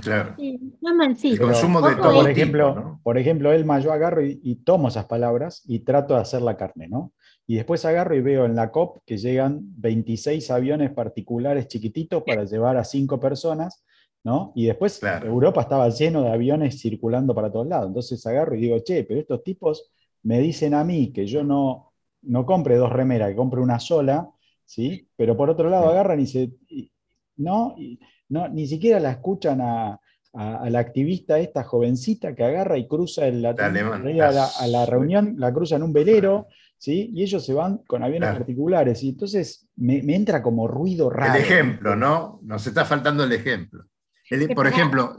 [0.01, 0.35] Claro.
[0.39, 1.35] Sí, más mansito.
[1.35, 3.01] El consumo de todo por ejemplo, tipo, ¿no?
[3.03, 6.57] por ejemplo, Elma, yo agarro y, y tomo esas palabras y trato de hacer la
[6.57, 7.13] carne, ¿no?
[7.47, 12.45] Y después agarro y veo en la COP que llegan 26 aviones particulares chiquititos para
[12.45, 13.85] llevar a cinco personas,
[14.25, 14.53] ¿no?
[14.55, 15.27] Y después Claro.
[15.29, 17.89] Europa estaba lleno de aviones circulando para todos lados.
[17.89, 19.91] Entonces agarro y digo, che, pero estos tipos
[20.23, 21.93] me dicen a mí que yo no,
[22.23, 24.29] no compre dos remeras, que compre una sola,
[24.65, 25.09] ¿sí?
[25.17, 26.51] Pero por otro lado agarran y se...
[26.69, 26.91] y-
[27.37, 27.99] no, y-
[28.29, 29.99] no, ni siquiera la escuchan a,
[30.35, 34.47] a- a la activista esta jovencita que agarra y cruza el Atlántico ir a la,
[34.61, 36.47] a la reunión, la cruza en un velero,
[36.79, 37.11] ¿sí?
[37.15, 38.39] Y ellos se van con aviones Claro.
[38.39, 39.03] particulares.
[39.03, 41.35] Y entonces me, me entra como ruido raro.
[41.35, 42.39] El ejemplo, ¿no?
[42.43, 43.85] Nos está faltando el ejemplo.
[44.33, 45.17] El- por para- ejemplo,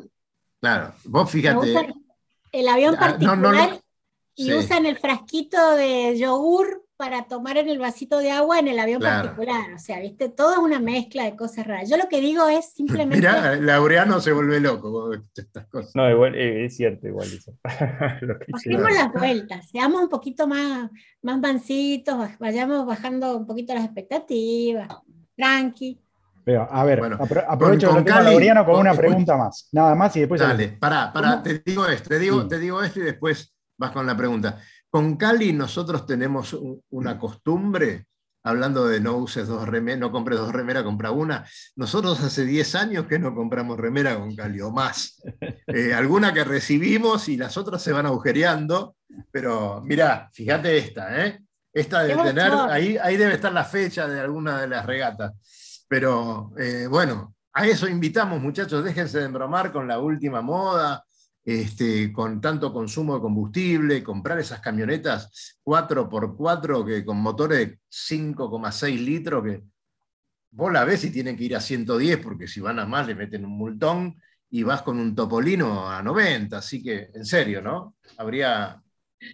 [0.59, 1.73] claro, vos fíjate.
[2.51, 3.81] el avión Ah, no, particular no, no.
[4.35, 4.53] y Sí.
[4.53, 9.01] usan el frasquito de yogur para tomar en el vasito de agua en el avión
[9.01, 9.23] Claro.
[9.29, 9.73] particular.
[9.73, 11.89] O sea, viste, todo es una mezcla de cosas raras.
[11.89, 12.71] Yo lo que digo es
[13.09, 15.91] simplemente Mirá, Laureano se vuelve loco con estas cosas.
[15.95, 17.51] No, igual, eh, es cierto, igual eso.
[18.47, 20.89] Bajemos las vueltas, seamos un poquito más,
[21.21, 21.41] más
[22.39, 24.87] vayamos bajando un poquito las expectativas,
[25.35, 25.99] tranqui.
[26.45, 29.69] Pero, a ver, Bueno, apro- aprovecho con a Cali, Laureano con con- una pregunta más.
[29.71, 30.41] Nada más y después.
[30.41, 31.43] Dale, pará, pará, ¿Cómo?
[31.43, 32.47] te digo esto, te digo, Sí.
[32.49, 34.59] te digo esto y después vas con la pregunta.
[34.89, 38.07] Con Cali nosotros tenemos un- una costumbre,
[38.43, 41.45] hablando de no uses dos remeras, no compres dos remeras, compra una.
[41.77, 45.21] Nosotros hace 10 años que no compramos remera con Cali o más.
[45.67, 48.97] Eh, alguna que recibimos y las otras se van agujereando,
[49.31, 51.39] pero mirá, fíjate esta, ¿eh?
[51.73, 55.31] Esta debe tener, ahí, ahí debe estar la fecha de alguna de las regatas.
[55.93, 61.03] Pero eh, bueno, a eso invitamos, muchachos, déjense de embromar con la última moda,
[61.45, 68.99] este, con tanto consumo de combustible, comprar esas camionetas 4x4 que, con motores de 5,6
[68.99, 69.61] litros que
[70.49, 73.13] vos la ves y tienen que ir a 110 porque si van a más le
[73.13, 74.15] meten un multón
[74.49, 77.95] y vas con un topolino a 90, así que en serio, ¿no?
[78.17, 78.81] Habría,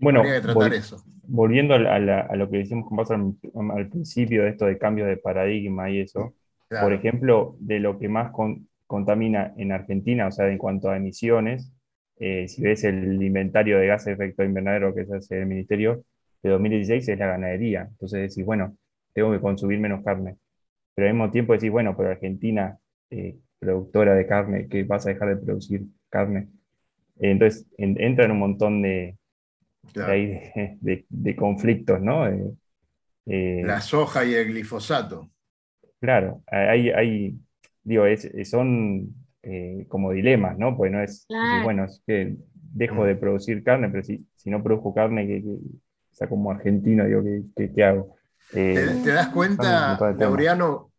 [0.01, 1.03] Bueno, habría que tratar vol- eso.
[1.24, 3.34] volviendo a, la- lo que decíamos con Paso al,
[3.78, 6.34] al principio de esto de cambio de paradigma y eso,
[6.70, 6.86] Claro.
[6.86, 10.97] por ejemplo, de lo que más con- contamina en Argentina, o sea, en cuanto a
[10.97, 11.72] emisiones,
[12.20, 16.03] eh, si ves el inventario de gases de efecto invernadero que se hace el Ministerio,
[16.43, 17.88] de 2016 es la ganadería.
[17.91, 18.78] Entonces decís, bueno,
[19.13, 20.38] tengo que consumir menos carne.
[20.95, 22.78] Pero al mismo tiempo decís, bueno, pero Argentina,
[23.09, 26.49] eh, productora de carne, que vas a dejar de producir carne.
[27.20, 29.17] Eh, entonces en- entra en un montón de,
[29.93, 30.13] Claro.
[30.13, 32.28] de, de- de conflictos, ¿no?
[33.26, 35.30] Eh, La soja y el glifosato.
[36.00, 37.39] Claro, hay, hay
[37.84, 40.78] digo, es, son eh, como dilemas, ¿no?
[40.78, 41.62] Pues no es, Claro.
[41.64, 43.08] bueno, es que dejo Mm.
[43.08, 47.06] de producir carne, pero si, si no produzco carne, ¿qué, qué- o sea, como argentino,
[47.06, 48.16] digo, ¿qué, qué- qué hago?
[48.54, 49.97] Eh, ¿Te, te das cuenta.
[50.18, 50.91] Laureano,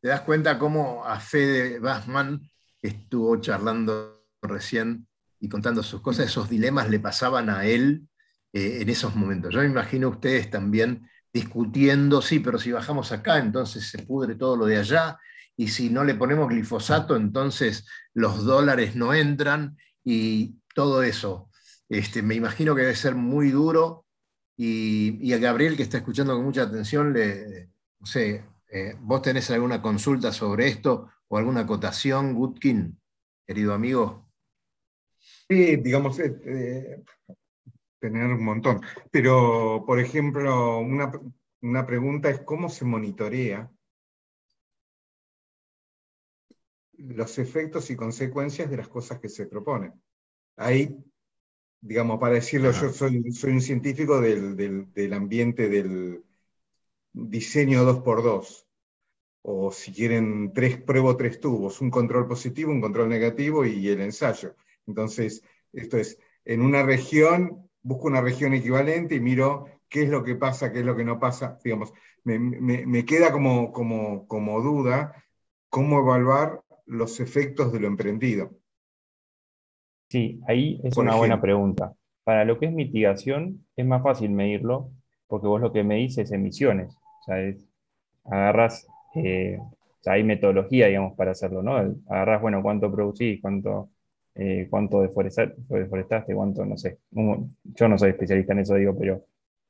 [0.00, 2.40] te das cuenta cómo a Fede Basman,
[2.80, 5.06] que estuvo charlando recién
[5.40, 8.08] y contando sus cosas, esos dilemas le pasaban a él
[8.52, 9.52] eh, en esos momentos.
[9.54, 14.56] Yo me imagino ustedes también discutiendo, sí, pero si bajamos acá, entonces se pudre todo
[14.56, 15.18] lo de allá,
[15.54, 21.50] y si no le ponemos glifosato, entonces los dólares no entran y todo eso.
[21.90, 24.06] Este, me imagino que debe ser muy duro
[24.56, 27.68] y, a Gabriel que está escuchando con mucha atención, le,
[28.00, 32.98] no sé, eh, ¿vos tenés alguna consulta sobre esto o alguna acotación, Gutkin,
[33.46, 34.26] querido amigo?
[35.48, 37.04] Sí, digamos, eh, eh,
[38.10, 38.80] tener un montón.
[39.10, 41.12] Pero, por ejemplo, una,
[41.60, 43.70] una pregunta es cómo se monitorea
[46.98, 49.92] los efectos y consecuencias de las cosas que se proponen.
[50.56, 50.96] Ahí,
[51.80, 56.24] digamos, para decirlo, yo soy, soy un científico del, del, ambiente del
[57.12, 58.66] diseño 2x2,
[59.42, 64.00] o si quieren, tres, pruebo tres tubos, un control positivo, un control negativo y el
[64.00, 64.56] ensayo.
[64.86, 65.42] Entonces,
[65.72, 70.34] esto es, en una región, busco una región equivalente y miro qué es lo que
[70.34, 71.58] pasa, qué es lo que no pasa.
[71.62, 71.92] Digamos,
[72.24, 75.22] me, me, me queda como, como, como duda
[75.70, 78.50] cómo evaluar los efectos de lo emprendido?
[80.08, 81.92] Sí, ahí es una buena pregunta.
[82.24, 84.90] Para lo que es mitigación, es más fácil medirlo,
[85.26, 86.96] porque vos lo que medís es emisiones.
[86.96, 87.36] O sea,
[88.24, 89.58] agarras, eh,
[90.06, 91.76] hay metodología, digamos, para hacerlo, ¿no?
[92.08, 93.90] Agarras, bueno, cuánto producís, cuánto,
[94.38, 96.98] eh, cuánto deforestaste, cuánto, no sé.
[97.10, 99.24] Yo no soy especialista en eso, digo, pero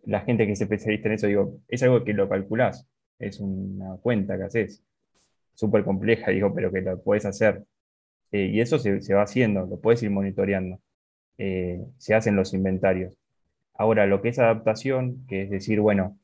[0.05, 2.87] la gente que es especialista en eso, digo, es algo que lo calculás,
[3.19, 4.83] es una cuenta que haces
[5.55, 7.65] súper compleja, digo, pero que lo puedes hacer.
[8.33, 10.81] Eh, y eso se, va haciendo, lo puedes ir monitoreando.
[11.39, 13.17] Eh, se hacen los inventarios.
[13.75, 16.19] Ahora, lo que es adaptación, que es decir, bueno,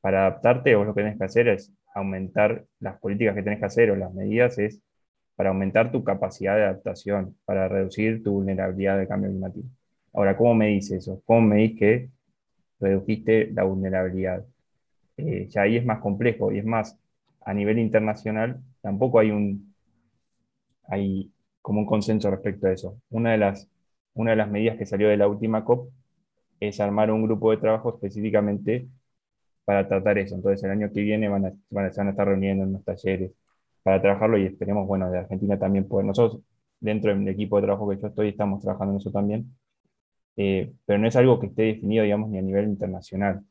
[0.00, 3.66] para adaptarte vos lo que tenés que hacer es aumentar las políticas que tenés que
[3.66, 4.80] hacer o las medidas, es
[5.36, 9.66] para aumentar tu capacidad de adaptación, para reducir tu vulnerabilidad de cambio climático.
[10.12, 11.22] Ahora, ¿cómo medís eso?
[11.24, 12.10] ¿Cómo medís que
[12.80, 14.44] redujiste la vulnerabilidad?
[15.16, 16.98] Eh, ya ahí es más complejo y es más,
[17.42, 19.74] a nivel internacional tampoco hay un
[20.88, 21.32] hay
[21.62, 23.00] como un consenso respecto a eso.
[23.10, 23.68] Una de las,
[24.14, 25.90] una de las medidas que salió de la última COP
[26.60, 28.88] es armar un grupo de trabajo específicamente
[29.64, 30.34] para tratar eso.
[30.36, 33.32] Entonces el año que viene van a, se van a estar reuniendo en los talleres
[33.84, 36.06] para trabajarlo y esperemos, bueno, de Argentina también poder.
[36.06, 36.42] Nosotros,
[36.80, 39.56] dentro del equipo de trabajo que yo estoy, estamos trabajando en eso también.
[40.36, 43.44] Eh, pero no es algo que esté definido, digamos, ni a nivel internacional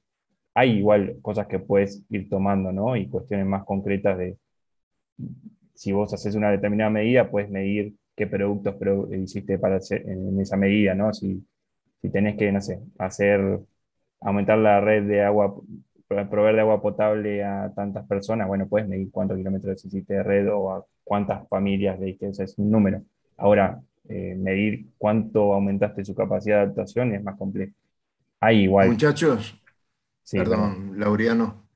[0.54, 2.96] hay igual cosas que puedes ir tomando, ¿no?
[2.96, 4.38] Y cuestiones más concretas de
[5.74, 8.76] si vos haces una determinada medida, puedes medir qué productos
[9.12, 11.14] hiciste para hacer en esa medida, ¿no?
[11.14, 11.46] Si,
[12.02, 13.60] si tenés que, no sé, hacer,
[14.22, 15.56] aumentar la red de agua,
[16.30, 20.52] proveer de agua potable a tantas personas, bueno, puedes medir cuántos kilómetros hiciste de red
[20.52, 23.02] o a cuántas familias de ese es un número.
[23.38, 27.74] Ahora, eh, medir cuánto aumentaste su capacidad de adaptación es más complejo.
[28.40, 28.90] Hay igual.
[28.90, 29.62] Muchachos,
[30.32, 31.68] Perdón, Laureano.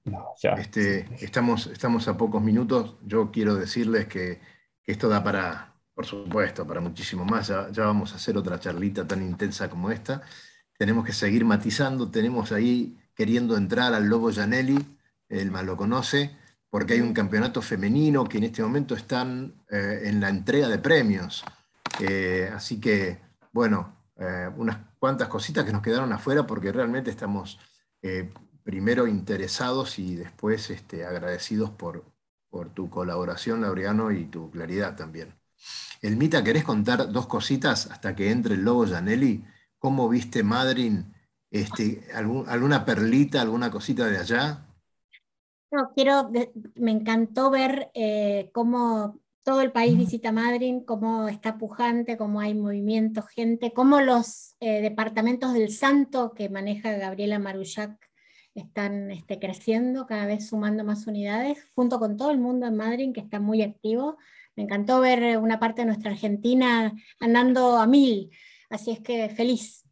[0.57, 2.95] este, estamos, estamos a pocos minutos.
[3.05, 4.39] Yo quiero decirles que,
[4.85, 7.49] esto da para, por supuesto, para muchísimo más.
[7.49, 10.21] Ya, vamos a hacer otra charlita tan intensa como esta.
[10.77, 12.09] Tenemos que seguir matizando.
[12.09, 14.77] Tenemos ahí queriendo entrar al Lobo Janelli,
[15.27, 16.37] él más lo conoce,
[16.69, 20.77] porque hay un campeonato femenino que en este momento están eh, en la entrega de
[20.77, 21.43] premios.
[21.99, 23.19] Eh, así que,
[23.51, 27.59] bueno, eh, unas cuantas cositas que nos quedaron afuera porque realmente estamos
[28.63, 32.05] primero interesados y después este, agradecidos por,
[32.49, 35.33] por tu colaboración, Laureano, y tu claridad también.
[36.01, 39.43] Elmita, ¿querés contar dos cositas hasta que entre el lobo Janelli?
[39.77, 40.99] ¿Cómo viste Madrid?
[41.49, 44.65] Este, ¿Alguna perlita, alguna cosita de allá?
[45.71, 46.31] No, quiero,
[46.75, 52.53] me encantó ver eh, cómo todo el país visita Madrid, cómo está pujante, cómo hay
[52.53, 57.97] movimiento, gente, cómo los eh, departamentos del Santo que maneja Gabriela Marullac
[58.55, 63.13] están este, creciendo, cada vez sumando más unidades, junto con todo el mundo en Madrid
[63.13, 64.17] que está muy activo.
[64.57, 66.91] Me encantó ver una parte de nuestra Argentina
[67.21, 68.31] andando a mil,
[68.69, 69.86] así es que feliz.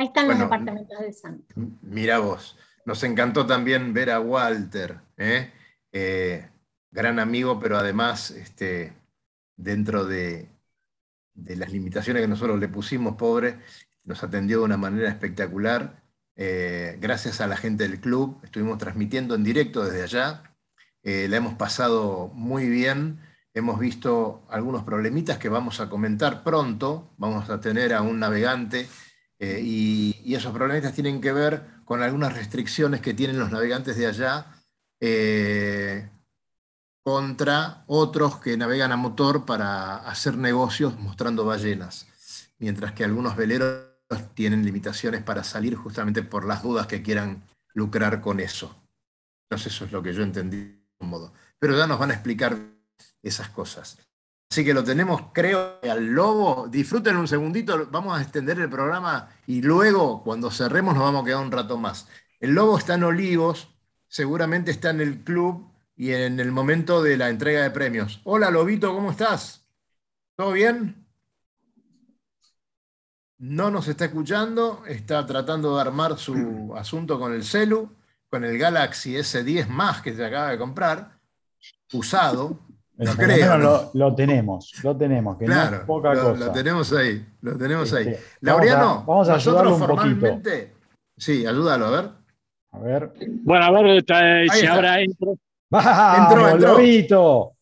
[0.00, 1.54] Ahí están los departamentos del Santo.
[1.82, 4.98] Mira vos, nos encantó también ver a Walter.
[5.18, 5.52] ¿eh?
[5.92, 6.48] eh
[6.90, 8.94] gran amigo, pero además este,
[9.58, 10.48] dentro de,
[11.34, 13.58] las limitaciones que nosotros le pusimos, pobre,
[14.04, 16.02] nos atendió de una manera espectacular.
[16.34, 20.56] Eh, gracias a la gente del club, estuvimos transmitiendo en directo desde allá.
[21.02, 23.20] Eh, la hemos pasado muy bien.
[23.52, 27.12] Hemos visto algunos problemitas que vamos a comentar pronto.
[27.18, 28.88] Vamos a tener a un navegante
[29.40, 33.96] eh, y, y, esos problemitas tienen que ver con algunas restricciones que tienen los navegantes
[33.96, 34.54] de allá
[37.02, 42.06] contra otros que navegan a motor para hacer negocios mostrando ballenas,
[42.58, 43.90] mientras que algunos veleros
[44.34, 47.42] tienen limitaciones para salir justamente por las dudas que quieran
[47.74, 48.76] lucrar con eso.
[49.50, 51.32] Sé, eso es lo que yo entendí de un modo.
[51.58, 52.56] Pero ya nos van a explicar
[53.22, 53.98] esas cosas.
[54.52, 56.66] Así que lo tenemos, creo, al lobo.
[56.68, 61.24] Disfruten un segundito, vamos a extender el programa y luego, cuando cerremos, nos vamos a
[61.24, 62.08] quedar un rato más.
[62.40, 63.68] El lobo está en Olivos,
[64.08, 68.20] seguramente está en el club y en el momento de la entrega de premios.
[68.24, 69.64] Hola, Lobito, ¿cómo estás?
[70.34, 71.06] ¿Todo bien?
[73.38, 77.94] No nos está escuchando, está tratando de armar su asunto con el celu,
[78.28, 81.20] con el Galaxy S10 más que se acaba de comprar,
[81.92, 82.58] usado.
[83.00, 83.90] Pero No lo creo, menos ¿no?
[83.98, 86.44] Lo, lo tenemos, lo tenemos, que no Claro, es poca lo, cosa.
[86.46, 88.14] lo tenemos ahí, lo tenemos ahí.
[88.42, 90.50] Laureano, vamos a- vamos a nosotros ayudarlo un poquito.
[91.16, 92.10] Sí, ayúdalo, a ver.
[92.72, 93.12] A ver.
[93.42, 94.20] Bueno, a ver está-
[94.52, 94.74] si está.
[94.74, 95.34] ahora entro.
[95.70, 97.52] ¡Vamos, Entró, entró.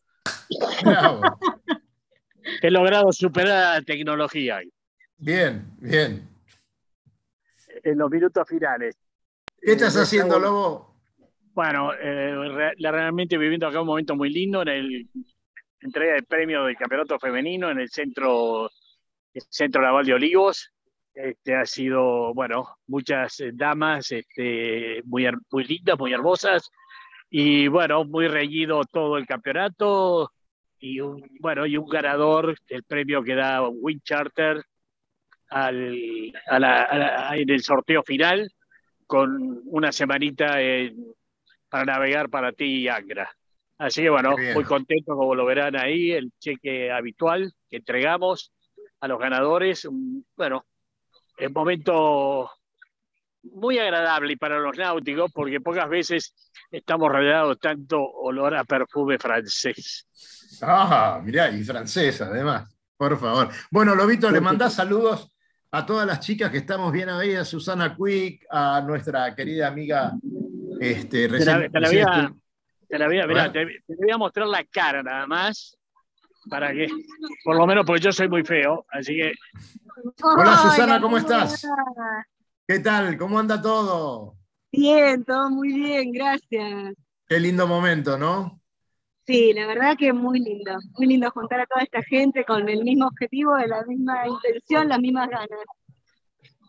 [2.62, 4.60] He logrado superar la tecnología
[5.18, 6.28] Bien, bien.
[7.84, 8.96] en los minutos finales.
[9.60, 10.94] ¿Qué estás Eh, haciendo, Lobo?
[11.58, 15.08] Bueno, eh, realmente viviendo acá un momento muy lindo en el
[15.80, 18.70] entrega de premio del campeonato femenino en el centro,
[19.34, 20.72] el centro Naval de Olivos.
[21.12, 26.70] Este, ha sido, bueno, muchas eh, damas este, muy, muy lindas, muy hermosas,
[27.28, 30.30] y bueno, muy reñido todo el campeonato,
[30.78, 34.62] y un, bueno, y un ganador del premio que da Wind Charter
[35.50, 38.48] al, a la- en el sorteo final,
[39.08, 41.04] con una semanita en-
[41.68, 43.30] para navegar para ti y Angra.
[43.78, 48.52] Así que bueno, muy contento como lo verán ahí, el cheque habitual que entregamos
[49.00, 49.88] a los ganadores.
[50.36, 50.66] Bueno,
[51.36, 52.50] es momento
[53.42, 56.34] muy agradable para los náuticos porque pocas veces
[56.70, 60.06] estamos rodeados tanto olor a perfume francés.
[60.60, 62.74] Ah, mirá, y francesa, además.
[62.96, 63.48] Por favor.
[63.70, 65.32] Bueno, Lobito, le mandás saludos
[65.70, 70.14] a todas las chicas que estamos bien ahí, a Susana Quick, a nuestra querida amiga.
[70.80, 72.40] Este, Te la, te voy a, estu-
[72.88, 75.76] te la voy a- mirá, te, te voy a mostrar la cara nada más
[76.48, 76.86] para que,
[77.44, 79.32] por lo menos porque yo soy muy feo, así que
[80.22, 81.66] Hola, Susana, ¿cómo estás?
[82.66, 83.16] ¿Qué tal?
[83.18, 84.36] ¿Cómo anda todo?
[84.70, 86.94] Bien, todo muy bien, gracias.
[87.26, 88.60] Qué lindo momento, ¿no?
[89.26, 92.82] Sí, la verdad que muy lindo, muy lindo juntar a toda esta gente con el
[92.84, 95.48] mismo objetivo, de la misma intención, las mismas ganas.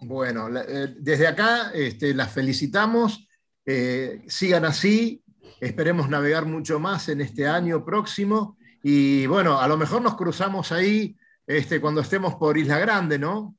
[0.01, 3.27] Bueno, eh, desde acá este, las felicitamos.
[3.71, 5.21] Eh, sigan así.
[5.61, 8.57] Esperemos navegar mucho más en este año próximo.
[8.81, 11.15] Y bueno, a lo mejor nos cruzamos ahí
[11.45, 13.55] este, cuando estemos por Isla Grande, ¿no?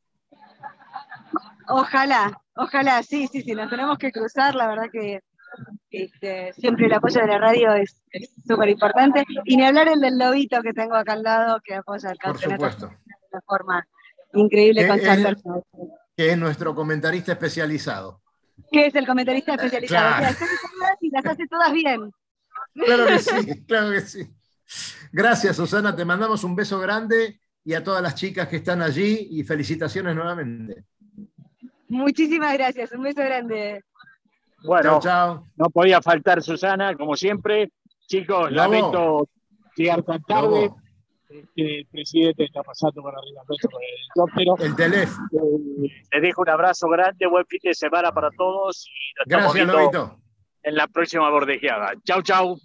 [1.68, 5.20] Ojalá, ojalá, sí, sí, sí, nos tenemos que cruzar, la verdad que
[5.90, 9.24] este, siempre el apoyo de la radio es es súper importante.
[9.44, 12.32] Y ni hablar el del lobito que tengo acá al lado, que apoya el Por
[12.32, 12.86] campeonato supuesto.
[12.88, 13.86] de una forma
[14.32, 15.36] increíble Eh, con eh, Chantal.
[16.16, 18.20] Que es nuestro comentarista especializado.
[18.70, 20.08] Que es el comentarista especializado.
[20.18, 20.34] Claro.
[20.34, 20.46] O sea,
[20.78, 22.12] todas y las hace todas bien.
[22.74, 24.30] Claro que sí, claro que sí.
[25.12, 25.94] Gracias, Susana.
[25.96, 30.14] Te mandamos un beso grande y a todas las chicas que están allí y felicitaciones
[30.14, 30.84] nuevamente.
[31.88, 33.82] Muchísimas gracias, un beso grande.
[34.62, 35.48] bueno, Chao, chao.
[35.56, 37.72] no podía faltar Susana, como siempre.
[38.06, 38.54] Chicos, Lobo.
[38.54, 39.28] lamento
[39.76, 40.66] llegar tan tarde.
[40.66, 40.79] Lobo,
[41.56, 44.66] El presidente está pasando por arriba nuestro con el helicóptero.
[44.66, 45.28] el teléfono.
[45.32, 49.66] Eh, Les dejo un abrazo grande, buen fin de semana para todos y nos Gracias,
[49.66, 50.20] Lobito.
[50.62, 51.92] en la próxima bordejeada.
[52.04, 52.58] Chau, chau.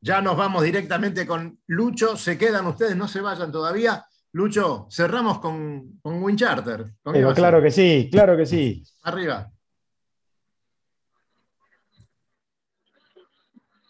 [0.00, 2.16] Ya nos vamos directamente con Lucho.
[2.16, 4.04] Se quedan ustedes, no se vayan todavía.
[4.32, 6.78] Lucho, cerramos con, con Wincharter.
[7.02, 8.82] ¿Con qué Pero vas a- claro que sí, claro que sí.
[9.02, 9.50] Arriba.